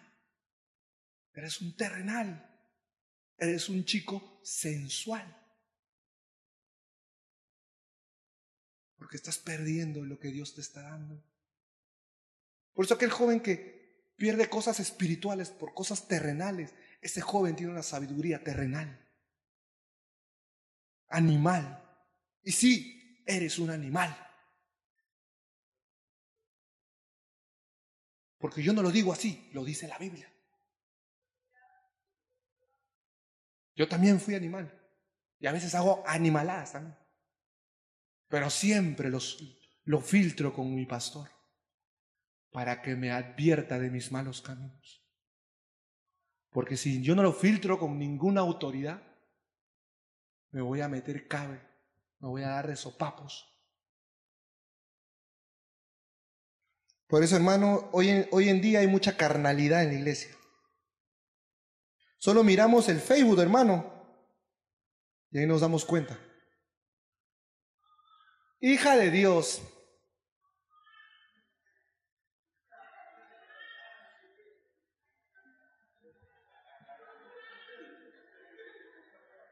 [1.34, 2.42] Eres un terrenal.
[3.36, 5.45] Eres un chico sensual.
[8.96, 11.22] Porque estás perdiendo lo que Dios te está dando.
[12.72, 17.82] Por eso aquel joven que pierde cosas espirituales por cosas terrenales, ese joven tiene una
[17.82, 19.06] sabiduría terrenal,
[21.08, 21.82] animal.
[22.42, 24.16] Y sí, eres un animal.
[28.38, 30.32] Porque yo no lo digo así, lo dice la Biblia.
[33.74, 34.72] Yo también fui animal.
[35.38, 36.96] Y a veces hago animaladas también.
[38.28, 39.38] Pero siempre los,
[39.84, 41.30] lo filtro con mi pastor
[42.50, 45.04] para que me advierta de mis malos caminos.
[46.50, 49.02] Porque si yo no lo filtro con ninguna autoridad,
[50.50, 51.60] me voy a meter cabe,
[52.18, 53.52] me voy a dar de sopapos.
[57.06, 60.34] Por eso, hermano, hoy en, hoy en día hay mucha carnalidad en la iglesia.
[62.18, 63.92] Solo miramos el Facebook, hermano,
[65.30, 66.18] y ahí nos damos cuenta.
[68.60, 69.62] Hija de Dios.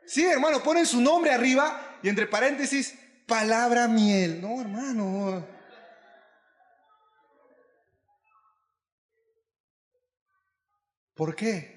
[0.07, 2.97] Sí, hermano, ponen su nombre arriba y entre paréntesis,
[3.27, 4.41] palabra miel.
[4.41, 5.45] No, hermano.
[11.15, 11.75] ¿Por qué?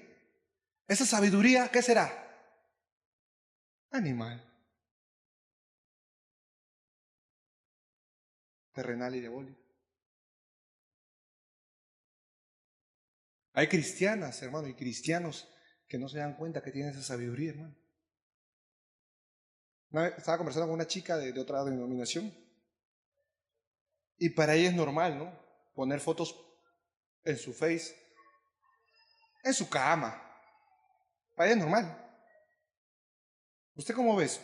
[0.86, 2.10] Esa sabiduría, ¿qué será?
[3.90, 4.47] Animal.
[8.78, 9.60] Terrenal y diabólico.
[13.54, 15.52] Hay cristianas, hermano, y cristianos
[15.88, 17.74] que no se dan cuenta que tienen esa sabiduría, hermano.
[20.16, 22.32] estaba conversando con una chica de, de otra denominación
[24.16, 25.36] y para ella es normal, ¿no?
[25.74, 26.40] Poner fotos
[27.24, 27.96] en su face
[29.42, 30.22] en su cama.
[31.34, 32.12] Para ella es normal.
[33.74, 34.40] ¿Usted cómo ve eso?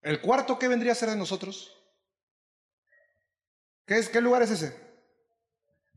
[0.00, 1.76] ¿El cuarto qué vendría a ser de nosotros?
[3.90, 4.72] ¿Qué, es, ¿Qué lugar es ese?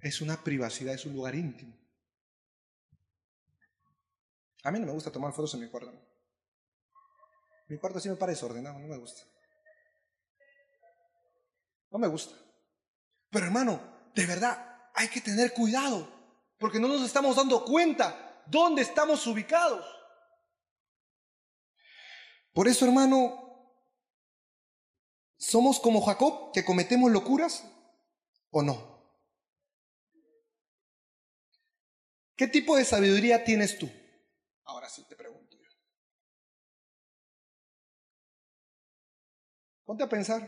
[0.02, 1.78] Es una privacidad, es un lugar íntimo.
[4.64, 5.94] A mí no me gusta tomar fotos en mi cuarto.
[7.68, 9.22] Mi cuarto sí me parece ordenado, no me gusta.
[11.92, 12.34] No me gusta.
[13.30, 16.12] Pero hermano, de verdad, hay que tener cuidado
[16.58, 19.86] porque no nos estamos dando cuenta dónde estamos ubicados.
[22.54, 23.70] Por eso, hermano,
[25.38, 27.70] ¿somos como Jacob que cometemos locuras
[28.54, 28.94] o no?
[32.36, 33.92] ¿Qué tipo de sabiduría tienes tú?
[34.66, 35.70] Ahora sí te pregunto yo.
[39.84, 40.42] Ponte a pensar,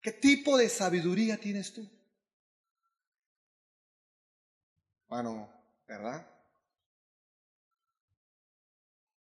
[0.00, 1.88] ¿qué tipo de sabiduría tienes tú?
[5.04, 5.52] Hermano,
[5.86, 6.26] ¿verdad?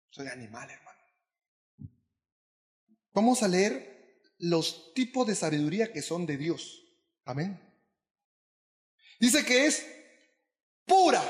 [0.10, 1.00] Soy animal, hermano.
[3.14, 6.86] Vamos a leer los tipos de sabiduría que son de Dios.
[7.26, 7.65] Amén.
[9.20, 9.86] Dice que es
[10.86, 11.24] pura.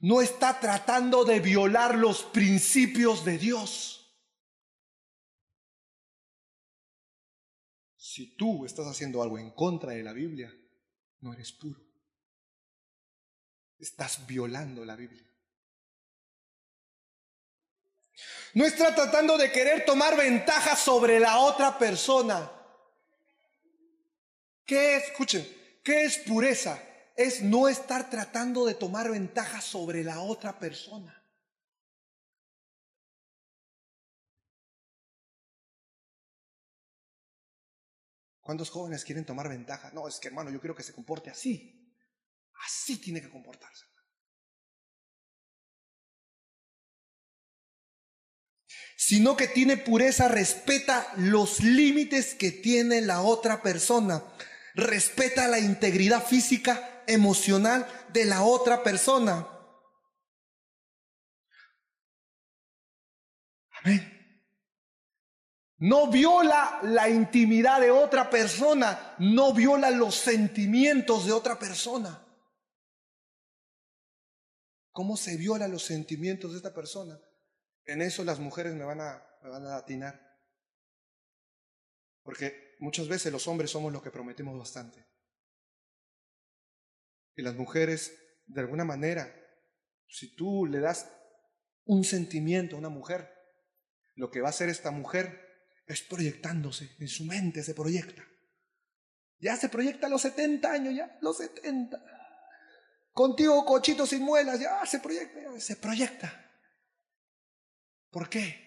[0.00, 3.98] No está tratando de violar los principios de Dios.
[7.96, 10.52] Si tú estás haciendo algo en contra de la Biblia,
[11.20, 11.92] no eres puro
[13.82, 15.28] estás violando la Biblia.
[18.54, 22.50] No está tratando de querer tomar ventaja sobre la otra persona.
[24.64, 25.04] ¿Qué es?
[25.04, 25.46] Escuchen,
[25.82, 26.82] ¿qué es pureza?
[27.16, 31.18] Es no estar tratando de tomar ventaja sobre la otra persona.
[38.40, 39.92] ¿Cuántos jóvenes quieren tomar ventaja?
[39.92, 41.96] No, es que hermano, yo quiero que se comporte así.
[42.66, 43.86] Así tiene que comportarse.
[48.96, 54.22] Sino que tiene pureza, respeta los límites que tiene la otra persona.
[54.74, 59.46] Respeta la integridad física, emocional de la otra persona.
[63.82, 64.12] Amén.
[65.78, 72.24] No viola la intimidad de otra persona, no viola los sentimientos de otra persona.
[74.92, 77.18] ¿Cómo se viola los sentimientos de esta persona?
[77.84, 80.38] En eso las mujeres me van a, me van a atinar.
[82.22, 85.06] Porque muchas veces los hombres somos los que prometemos bastante.
[87.36, 88.12] Y las mujeres,
[88.46, 89.32] de alguna manera,
[90.08, 91.08] si tú le das
[91.84, 93.32] un sentimiento a una mujer,
[94.16, 95.40] lo que va a hacer esta mujer
[95.86, 98.26] es proyectándose, en su mente se proyecta.
[99.38, 102.00] Ya se proyecta a los 70 años, ya, los 70.
[103.12, 106.50] Contigo, cochito sin muelas, ya se proyecta, se proyecta.
[108.10, 108.62] ¿Por qué?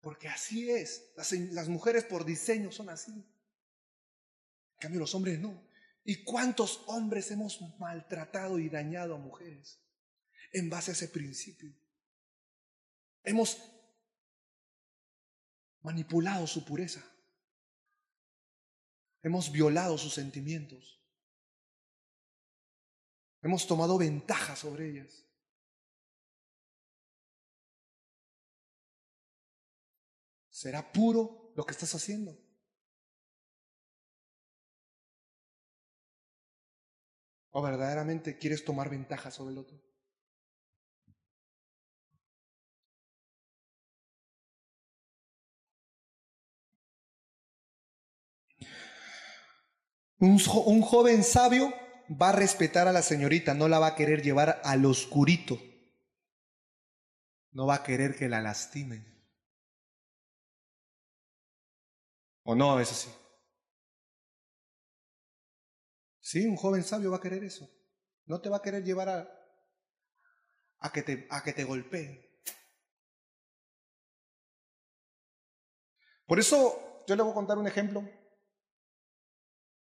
[0.00, 1.12] Porque así es.
[1.16, 3.12] Las, las, mujeres por diseño son así.
[4.80, 5.62] En cambio, los hombres no.
[6.04, 9.78] ¿Y cuántos hombres hemos maltratado y dañado a mujeres
[10.52, 11.70] en base a ese principio?
[13.22, 13.58] Hemos
[15.82, 17.04] manipulado su pureza.
[19.22, 20.98] Hemos violado sus sentimientos.
[23.42, 25.26] Hemos tomado ventaja sobre ellas.
[30.48, 32.49] ¿Será puro lo que estás haciendo?
[37.50, 39.80] ¿O verdaderamente quieres tomar ventaja sobre el otro?
[50.20, 51.72] Un, joven sabio
[52.10, 55.58] va a respetar a la señorita, no la va a querer llevar al oscurito.
[57.52, 59.06] No va a querer que la lastimen.
[62.44, 63.08] ¿O no es así?
[66.30, 67.68] Sí, un joven sabio va a querer eso.
[68.26, 69.08] No te va a querer llevar
[70.78, 72.24] a, que te, a que te golpeen.
[76.26, 78.08] Por eso yo le voy a contar un ejemplo.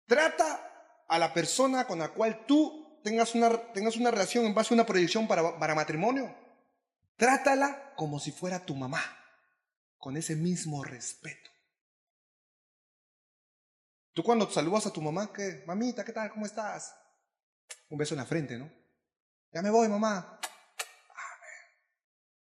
[0.07, 4.73] Trata a la persona con la cual tú tengas una, tengas una relación en base
[4.73, 6.35] a una proyección para, para matrimonio.
[7.15, 9.03] Trátala como si fuera tu mamá,
[9.99, 11.52] con ese mismo respeto.
[14.13, 15.63] Tú cuando saludas a tu mamá, ¿qué?
[15.65, 16.29] Mamita, ¿qué tal?
[16.29, 16.95] ¿Cómo estás?
[17.89, 18.71] Un beso en la frente, ¿no?
[19.51, 20.39] Ya me voy, mamá.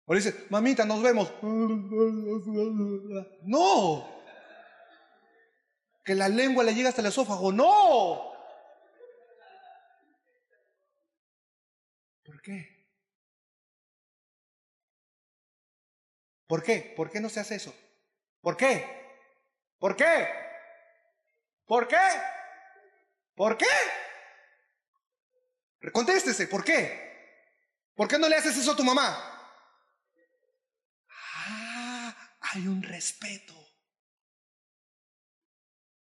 [0.05, 1.33] O dice, mamita, nos vemos.
[3.43, 4.23] No.
[6.03, 7.53] Que la lengua le llega hasta el esófago.
[7.53, 8.33] No.
[12.25, 12.85] ¿Por qué?
[16.45, 16.93] ¿Por qué?
[16.97, 17.73] ¿Por qué no se hace eso?
[18.41, 18.85] ¿Por qué?
[19.79, 20.42] ¿Por qué?
[21.65, 21.97] ¿Por qué?
[23.35, 23.65] ¿Por qué?
[25.91, 27.03] Contéstese, ¿por qué?
[27.95, 29.29] ¿Por qué no le haces eso a tu mamá?
[32.55, 33.53] hay un respeto.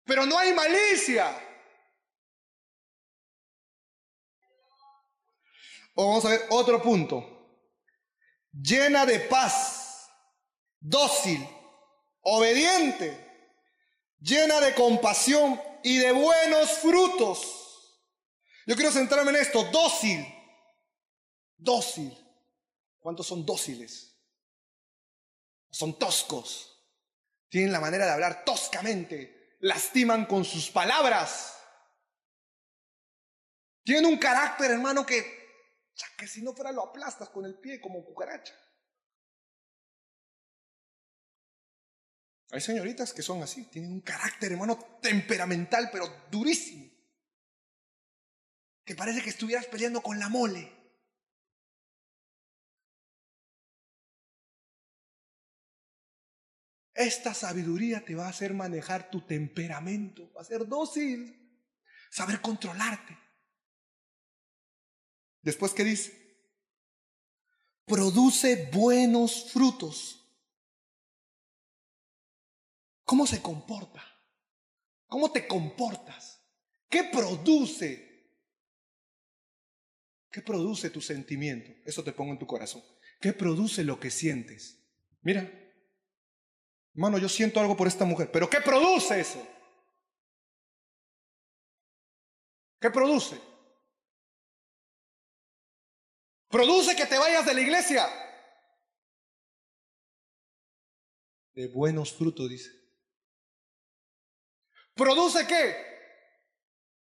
[0.04, 1.36] Pero no hay malicia.
[5.94, 7.34] Vamos a ver otro punto.
[8.52, 10.08] Llena de paz,
[10.80, 11.46] dócil,
[12.22, 13.27] obediente,
[14.20, 18.00] llena de compasión y de buenos frutos.
[18.66, 20.26] Yo quiero centrarme en esto, dócil,
[21.56, 22.16] dócil.
[22.98, 24.14] ¿Cuántos son dóciles?
[25.70, 26.78] Son toscos.
[27.48, 29.56] Tienen la manera de hablar toscamente.
[29.60, 31.58] Lastiman con sus palabras.
[33.82, 35.24] Tienen un carácter, hermano, que,
[36.18, 38.54] que si no fuera lo aplastas con el pie como cucaracha.
[42.50, 46.88] Hay señoritas que son así, tienen un carácter, hermano, temperamental, pero durísimo.
[48.84, 50.72] Que parece que estuvieras peleando con la mole.
[56.94, 61.62] Esta sabiduría te va a hacer manejar tu temperamento, va a ser dócil,
[62.10, 63.16] saber controlarte.
[65.42, 66.18] Después, ¿qué dice?
[67.84, 70.27] Produce buenos frutos.
[73.08, 74.04] ¿Cómo se comporta?
[75.06, 76.44] ¿Cómo te comportas?
[76.90, 78.36] ¿Qué produce?
[80.30, 81.72] ¿Qué produce tu sentimiento?
[81.86, 82.82] Eso te pongo en tu corazón.
[83.18, 84.84] ¿Qué produce lo que sientes?
[85.22, 85.50] Mira,
[86.92, 89.40] Hermano, yo siento algo por esta mujer, pero ¿qué produce eso?
[92.78, 93.40] ¿Qué produce?
[96.50, 98.06] Produce que te vayas de la iglesia.
[101.54, 102.77] De buenos frutos, dice.
[104.98, 105.76] ¿Produce qué?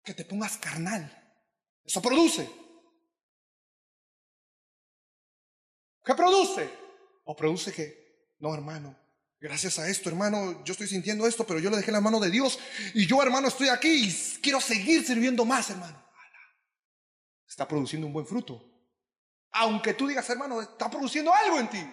[0.03, 1.09] Que te pongas carnal.
[1.85, 2.51] Eso produce.
[6.05, 6.69] ¿Qué produce?
[7.23, 8.35] ¿O produce qué?
[8.41, 8.99] No, hermano.
[9.39, 12.31] Gracias a esto, hermano, yo estoy sintiendo esto, pero yo le dejé la mano de
[12.31, 12.59] Dios
[12.95, 16.03] y yo, hermano, estoy aquí y quiero seguir sirviendo más, hermano.
[17.47, 18.65] Está produciendo un buen fruto.
[19.53, 21.91] Aunque tú digas, hermano, está produciendo algo en ti.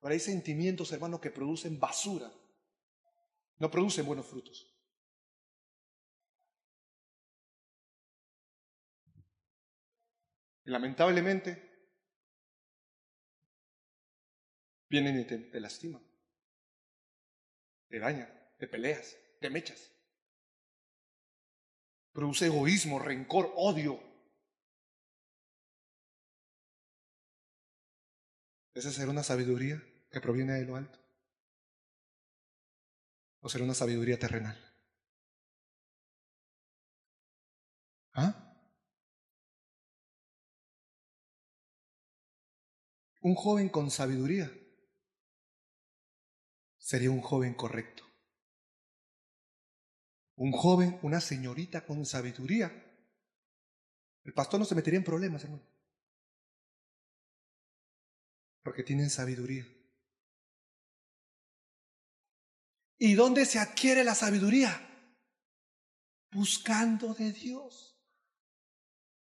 [0.00, 2.30] Pero hay sentimientos, hermano, que producen basura.
[3.60, 4.66] No producen buenos frutos.
[10.64, 11.70] Y lamentablemente,
[14.88, 16.02] vienen y te, lastiman,
[17.88, 19.92] te dañan, te peleas, te mechas.
[22.12, 24.02] Produce egoísmo, rencor, odio.
[28.72, 31.09] ¿Esa será una sabiduría que proviene de lo alto?
[33.40, 34.58] ¿O será una sabiduría terrenal?
[38.12, 38.50] ¿Ah?
[43.22, 44.50] Un joven con sabiduría
[46.78, 48.02] sería un joven correcto.
[50.36, 52.72] Un joven, una señorita con sabiduría.
[54.24, 55.62] El pastor no se metería en problemas, hermano.
[58.62, 59.66] Porque tienen sabiduría.
[63.00, 64.80] ¿Y dónde se adquiere la sabiduría?
[66.30, 67.98] Buscando de Dios.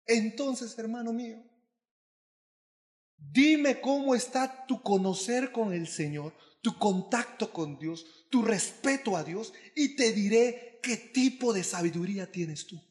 [0.06, 1.50] Entonces, hermano mío,
[3.20, 9.24] Dime cómo está tu conocer con el Señor, tu contacto con Dios, tu respeto a
[9.24, 12.82] Dios y te diré qué tipo de sabiduría tienes tú.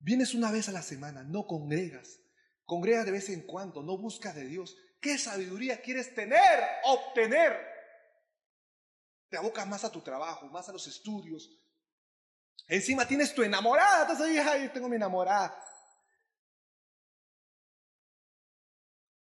[0.00, 2.20] Vienes una vez a la semana, no congregas.
[2.64, 4.76] Congregas de vez en cuando, no buscas de Dios.
[5.00, 7.56] ¿Qué sabiduría quieres tener, obtener?
[9.28, 11.50] Te abocas más a tu trabajo, más a los estudios.
[12.66, 14.02] Encima tienes tu enamorada.
[14.02, 15.64] Entonces ahí, ay, tengo mi enamorada.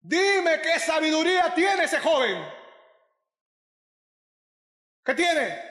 [0.01, 2.43] Dime qué sabiduría tiene ese joven.
[5.05, 5.63] ¿Qué tiene?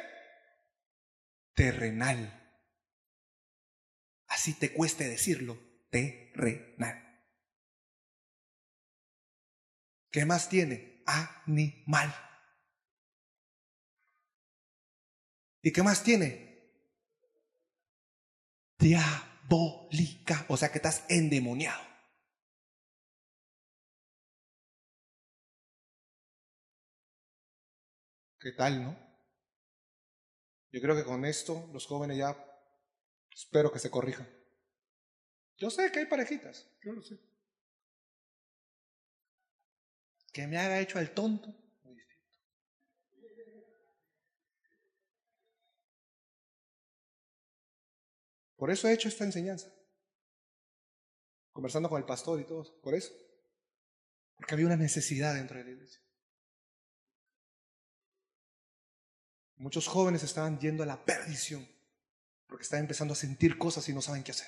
[1.53, 2.38] Terrenal.
[4.39, 5.57] Así te cueste decirlo,
[5.89, 6.97] terrenal.
[10.09, 11.03] ¿Qué más tiene?
[11.05, 12.15] Animal.
[15.61, 16.71] ¿Y qué más tiene?
[18.77, 20.45] Diabólica.
[20.47, 21.83] O sea que estás endemoniado.
[28.39, 28.97] ¿Qué tal, no?
[30.71, 32.48] Yo creo que con esto los jóvenes ya
[33.39, 34.27] espero que se corrijan.
[35.57, 37.17] Yo sé que hay parejitas, yo lo sé.
[40.33, 41.55] Que me haga hecho el tonto.
[48.57, 49.73] Por eso he hecho esta enseñanza.
[51.53, 52.81] Conversando con el pastor y todo.
[52.81, 53.13] Por eso.
[54.35, 56.01] Porque había una necesidad dentro de la iglesia.
[59.55, 61.78] Muchos jóvenes estaban yendo a la perdición
[62.49, 64.47] porque están empezando a sentir cosas y no saben qué hacer.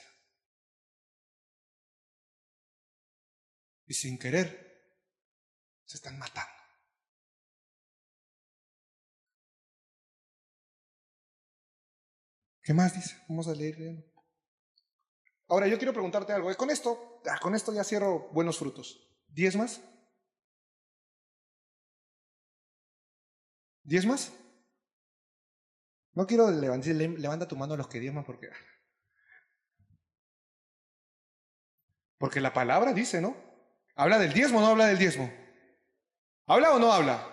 [3.86, 4.90] Y sin querer,
[5.86, 6.52] se están matando.
[12.64, 13.16] ¿Qué más dice?
[13.30, 14.12] Vamos a leer.
[15.48, 16.56] Ahora yo quiero preguntarte algo.
[16.56, 19.08] Con esto, con esto ya cierro buenos frutos.
[19.28, 19.82] ¿Diez más?
[23.84, 24.32] ¿Diez más?
[26.14, 28.50] No quiero levantar, levanta tu mano a los que diezman porque...
[32.18, 33.36] Porque la palabra dice, ¿no?
[33.96, 35.32] ¿Habla del diezmo o no habla del diezmo?
[36.46, 37.28] ¿Habla o no habla?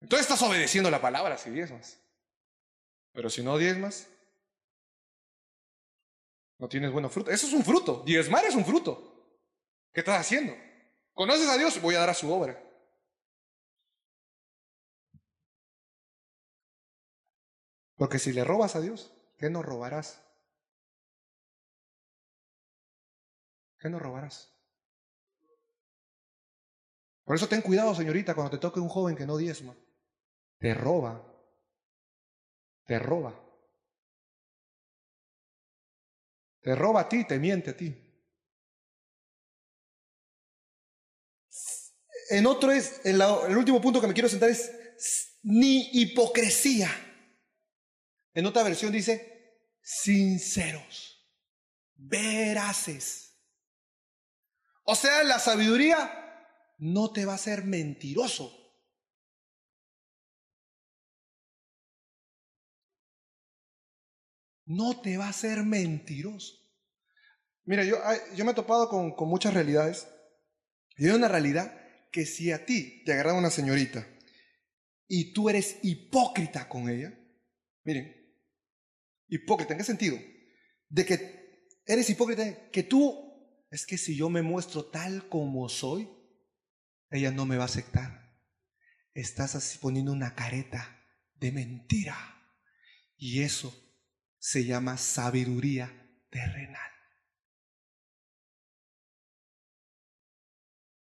[0.00, 1.98] Entonces estás obedeciendo la palabra si diezmas.
[3.12, 4.06] Pero si no diezmas,
[6.58, 7.32] no tienes buenos frutos.
[7.32, 8.02] Eso es un fruto.
[8.04, 9.40] Diezmar es un fruto.
[9.92, 10.54] ¿Qué estás haciendo?
[11.14, 11.80] ¿Conoces a Dios?
[11.80, 12.62] Voy a dar a su obra.
[17.96, 20.20] Porque si le robas a Dios, ¿qué no robarás?
[23.78, 24.50] ¿Qué no robarás?
[27.24, 29.74] Por eso ten cuidado, señorita, cuando te toque un joven que no diezma.
[30.58, 31.22] Te roba.
[32.86, 33.34] Te roba.
[36.60, 37.94] Te roba a ti, te miente a ti.
[42.30, 43.20] En otro es, el
[43.56, 46.90] último punto que me quiero sentar es ni hipocresía.
[48.34, 51.24] En otra versión dice, sinceros,
[51.94, 53.38] veraces.
[54.82, 56.20] O sea, la sabiduría
[56.78, 58.60] no te va a hacer mentiroso.
[64.66, 66.54] No te va a hacer mentiroso.
[67.64, 67.96] Mira, yo,
[68.34, 70.08] yo me he topado con, con muchas realidades.
[70.96, 71.80] Y hay una realidad
[72.10, 74.06] que si a ti te agarra una señorita
[75.06, 77.12] y tú eres hipócrita con ella,
[77.84, 78.23] miren,
[79.34, 80.16] Hipócrita, ¿en qué sentido?
[80.88, 86.08] De que eres hipócrita, que tú, es que si yo me muestro tal como soy,
[87.10, 88.32] ella no me va a aceptar.
[89.12, 91.04] Estás así poniendo una careta
[91.34, 92.16] de mentira.
[93.16, 93.74] Y eso
[94.38, 95.90] se llama sabiduría
[96.30, 96.92] terrenal.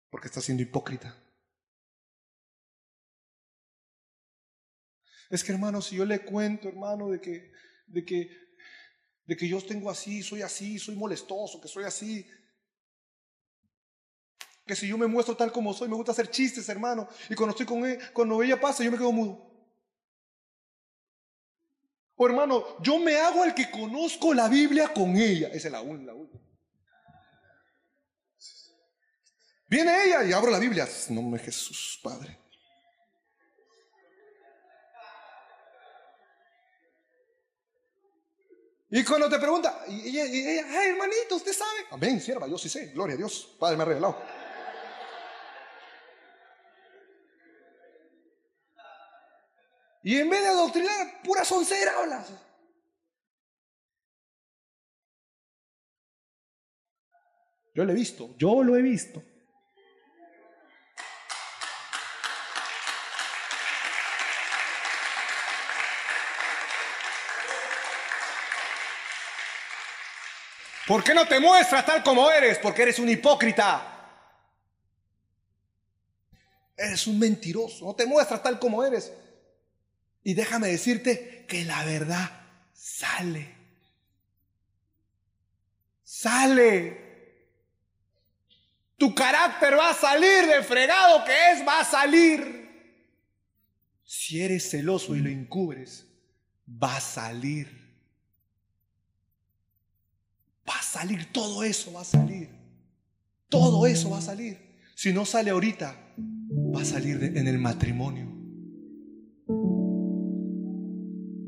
[0.08, 1.22] Porque estás siendo hipócrita.
[5.28, 7.52] Es que hermano, si yo le cuento, hermano, de que
[7.86, 8.30] de que,
[9.24, 12.26] de que yo tengo así, soy así, soy molestoso, que soy así.
[14.66, 17.08] Que si yo me muestro tal como soy, me gusta hacer chistes, hermano.
[17.28, 19.52] Y cuando estoy con ella, cuando ella pasa, yo me quedo mudo.
[22.14, 25.48] O hermano, yo me hago el que conozco la Biblia con ella.
[25.48, 26.12] Esa es la única.
[29.68, 30.86] Viene ella y abro la Biblia.
[31.08, 32.41] No me Jesús, Padre.
[38.94, 41.86] Y cuando te pregunta, y ella, hermanito, usted sabe.
[41.92, 44.22] Amén, sierva, yo sí sé, gloria a Dios, Padre me ha revelado.
[50.02, 52.34] Y en vez de adoctrinar, pura soncera hablas.
[57.74, 59.22] Yo lo he visto, yo lo he visto.
[70.92, 72.58] ¿Por qué no te muestras tal como eres?
[72.58, 74.28] Porque eres un hipócrita.
[76.76, 77.86] Eres un mentiroso.
[77.86, 79.10] No te muestras tal como eres.
[80.22, 82.30] Y déjame decirte que la verdad
[82.74, 83.54] sale.
[86.04, 87.56] Sale.
[88.98, 93.00] Tu carácter va a salir de fregado que es, va a salir.
[94.04, 96.06] Si eres celoso y lo encubres,
[96.68, 97.81] va a salir.
[100.92, 102.48] Salir, todo eso va a salir.
[103.48, 104.58] Todo eso va a salir.
[104.94, 105.96] Si no sale ahorita,
[106.74, 108.26] va a salir en el matrimonio.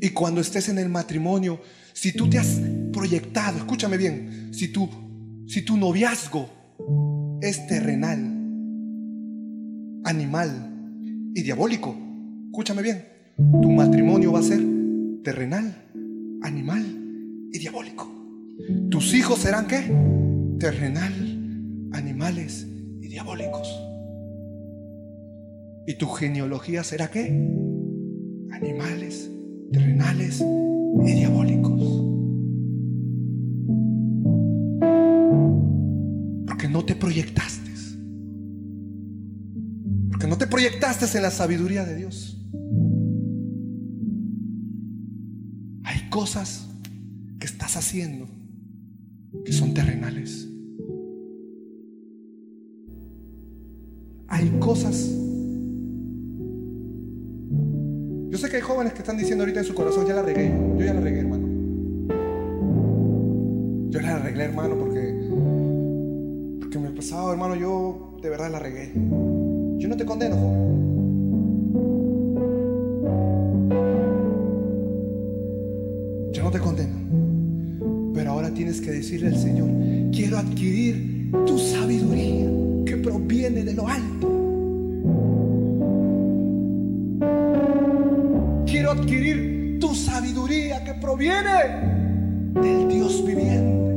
[0.01, 1.61] Y cuando estés en el matrimonio,
[1.93, 2.61] si tú te has
[2.93, 4.89] proyectado, escúchame bien, si tu,
[5.47, 6.49] si tu noviazgo
[7.41, 8.19] es terrenal,
[10.05, 11.95] animal y diabólico,
[12.47, 13.05] escúchame bien,
[13.37, 14.63] tu matrimonio va a ser
[15.23, 15.87] terrenal,
[16.43, 16.85] animal
[17.53, 18.24] y diabólico.
[18.91, 19.81] Tus hijos serán qué?
[20.59, 21.13] Terrenal,
[21.93, 22.67] animales
[23.01, 23.69] y diabólicos.
[25.87, 27.27] ¿Y tu genealogía será qué?
[28.53, 29.31] Animales,
[29.73, 31.81] terrenales y diabólicos.
[36.47, 37.65] Porque no te proyectaste.
[40.11, 42.41] Porque no te proyectaste en la sabiduría de Dios.
[45.83, 46.71] Hay cosas
[47.39, 48.29] que estás haciendo
[49.45, 50.49] que son terrenales.
[54.29, 55.11] Hay cosas.
[58.31, 60.53] Yo sé que hay jóvenes que están diciendo ahorita en su corazón, ya la regué.
[60.77, 61.49] Yo ya la regué, hermano.
[63.91, 65.15] Yo la arreglé, hermano, porque
[66.59, 68.93] porque me pasado, hermano, yo de verdad la regué.
[69.79, 70.84] Yo no te condeno, joven.
[78.81, 79.69] Que decirle al Señor,
[80.13, 82.49] quiero adquirir tu sabiduría
[82.87, 84.31] que proviene de lo alto.
[88.67, 93.95] Quiero adquirir tu sabiduría que proviene del Dios viviente.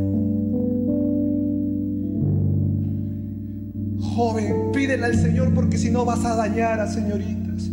[4.00, 7.70] Joven, pídele al Señor porque si no vas a dañar a señoritas.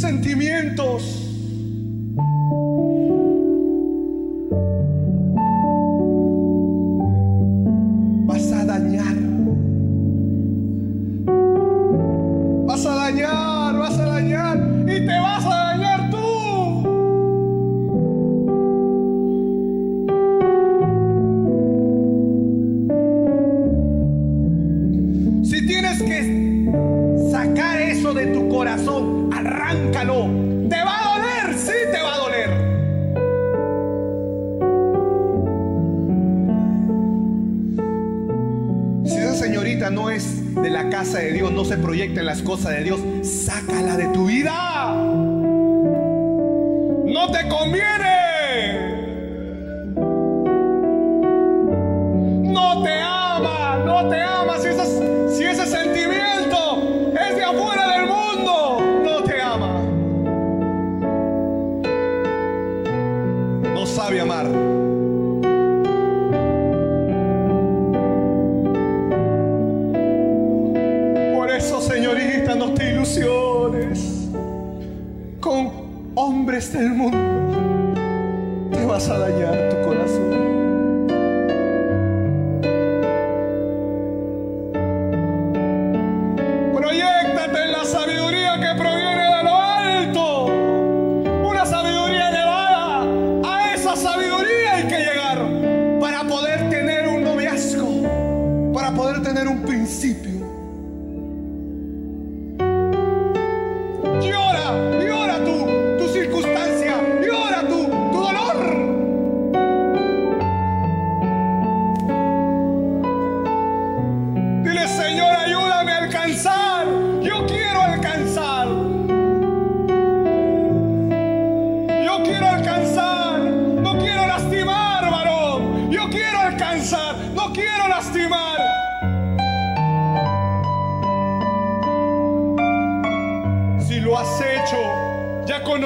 [0.00, 1.25] Sentimientos.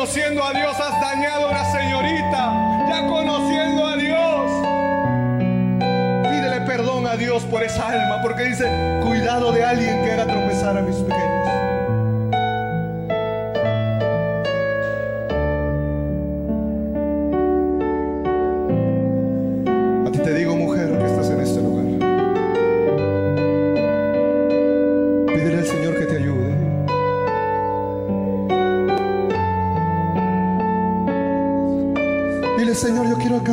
[0.01, 2.87] Conociendo a Dios has dañado a una señorita.
[2.89, 4.51] Ya conociendo a Dios.
[6.23, 8.65] Pídele perdón a Dios por esa alma, porque dice,
[9.03, 11.40] cuidado de alguien que haga tropezar a mis pequeños.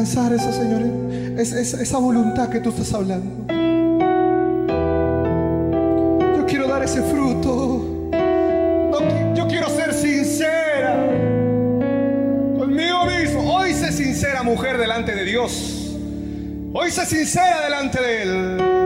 [0.08, 0.82] Alcanzar esa, Señor,
[1.38, 3.30] es- es- esa voluntad que tú estás hablando.
[6.38, 8.10] Yo quiero dar ese fruto.
[9.36, 10.96] Yo quiero ser sincera
[12.58, 13.54] conmigo mismo.
[13.54, 15.94] Hoy sé sincera, mujer, delante de Dios.
[16.74, 18.77] Hoy sé sincera delante de Él.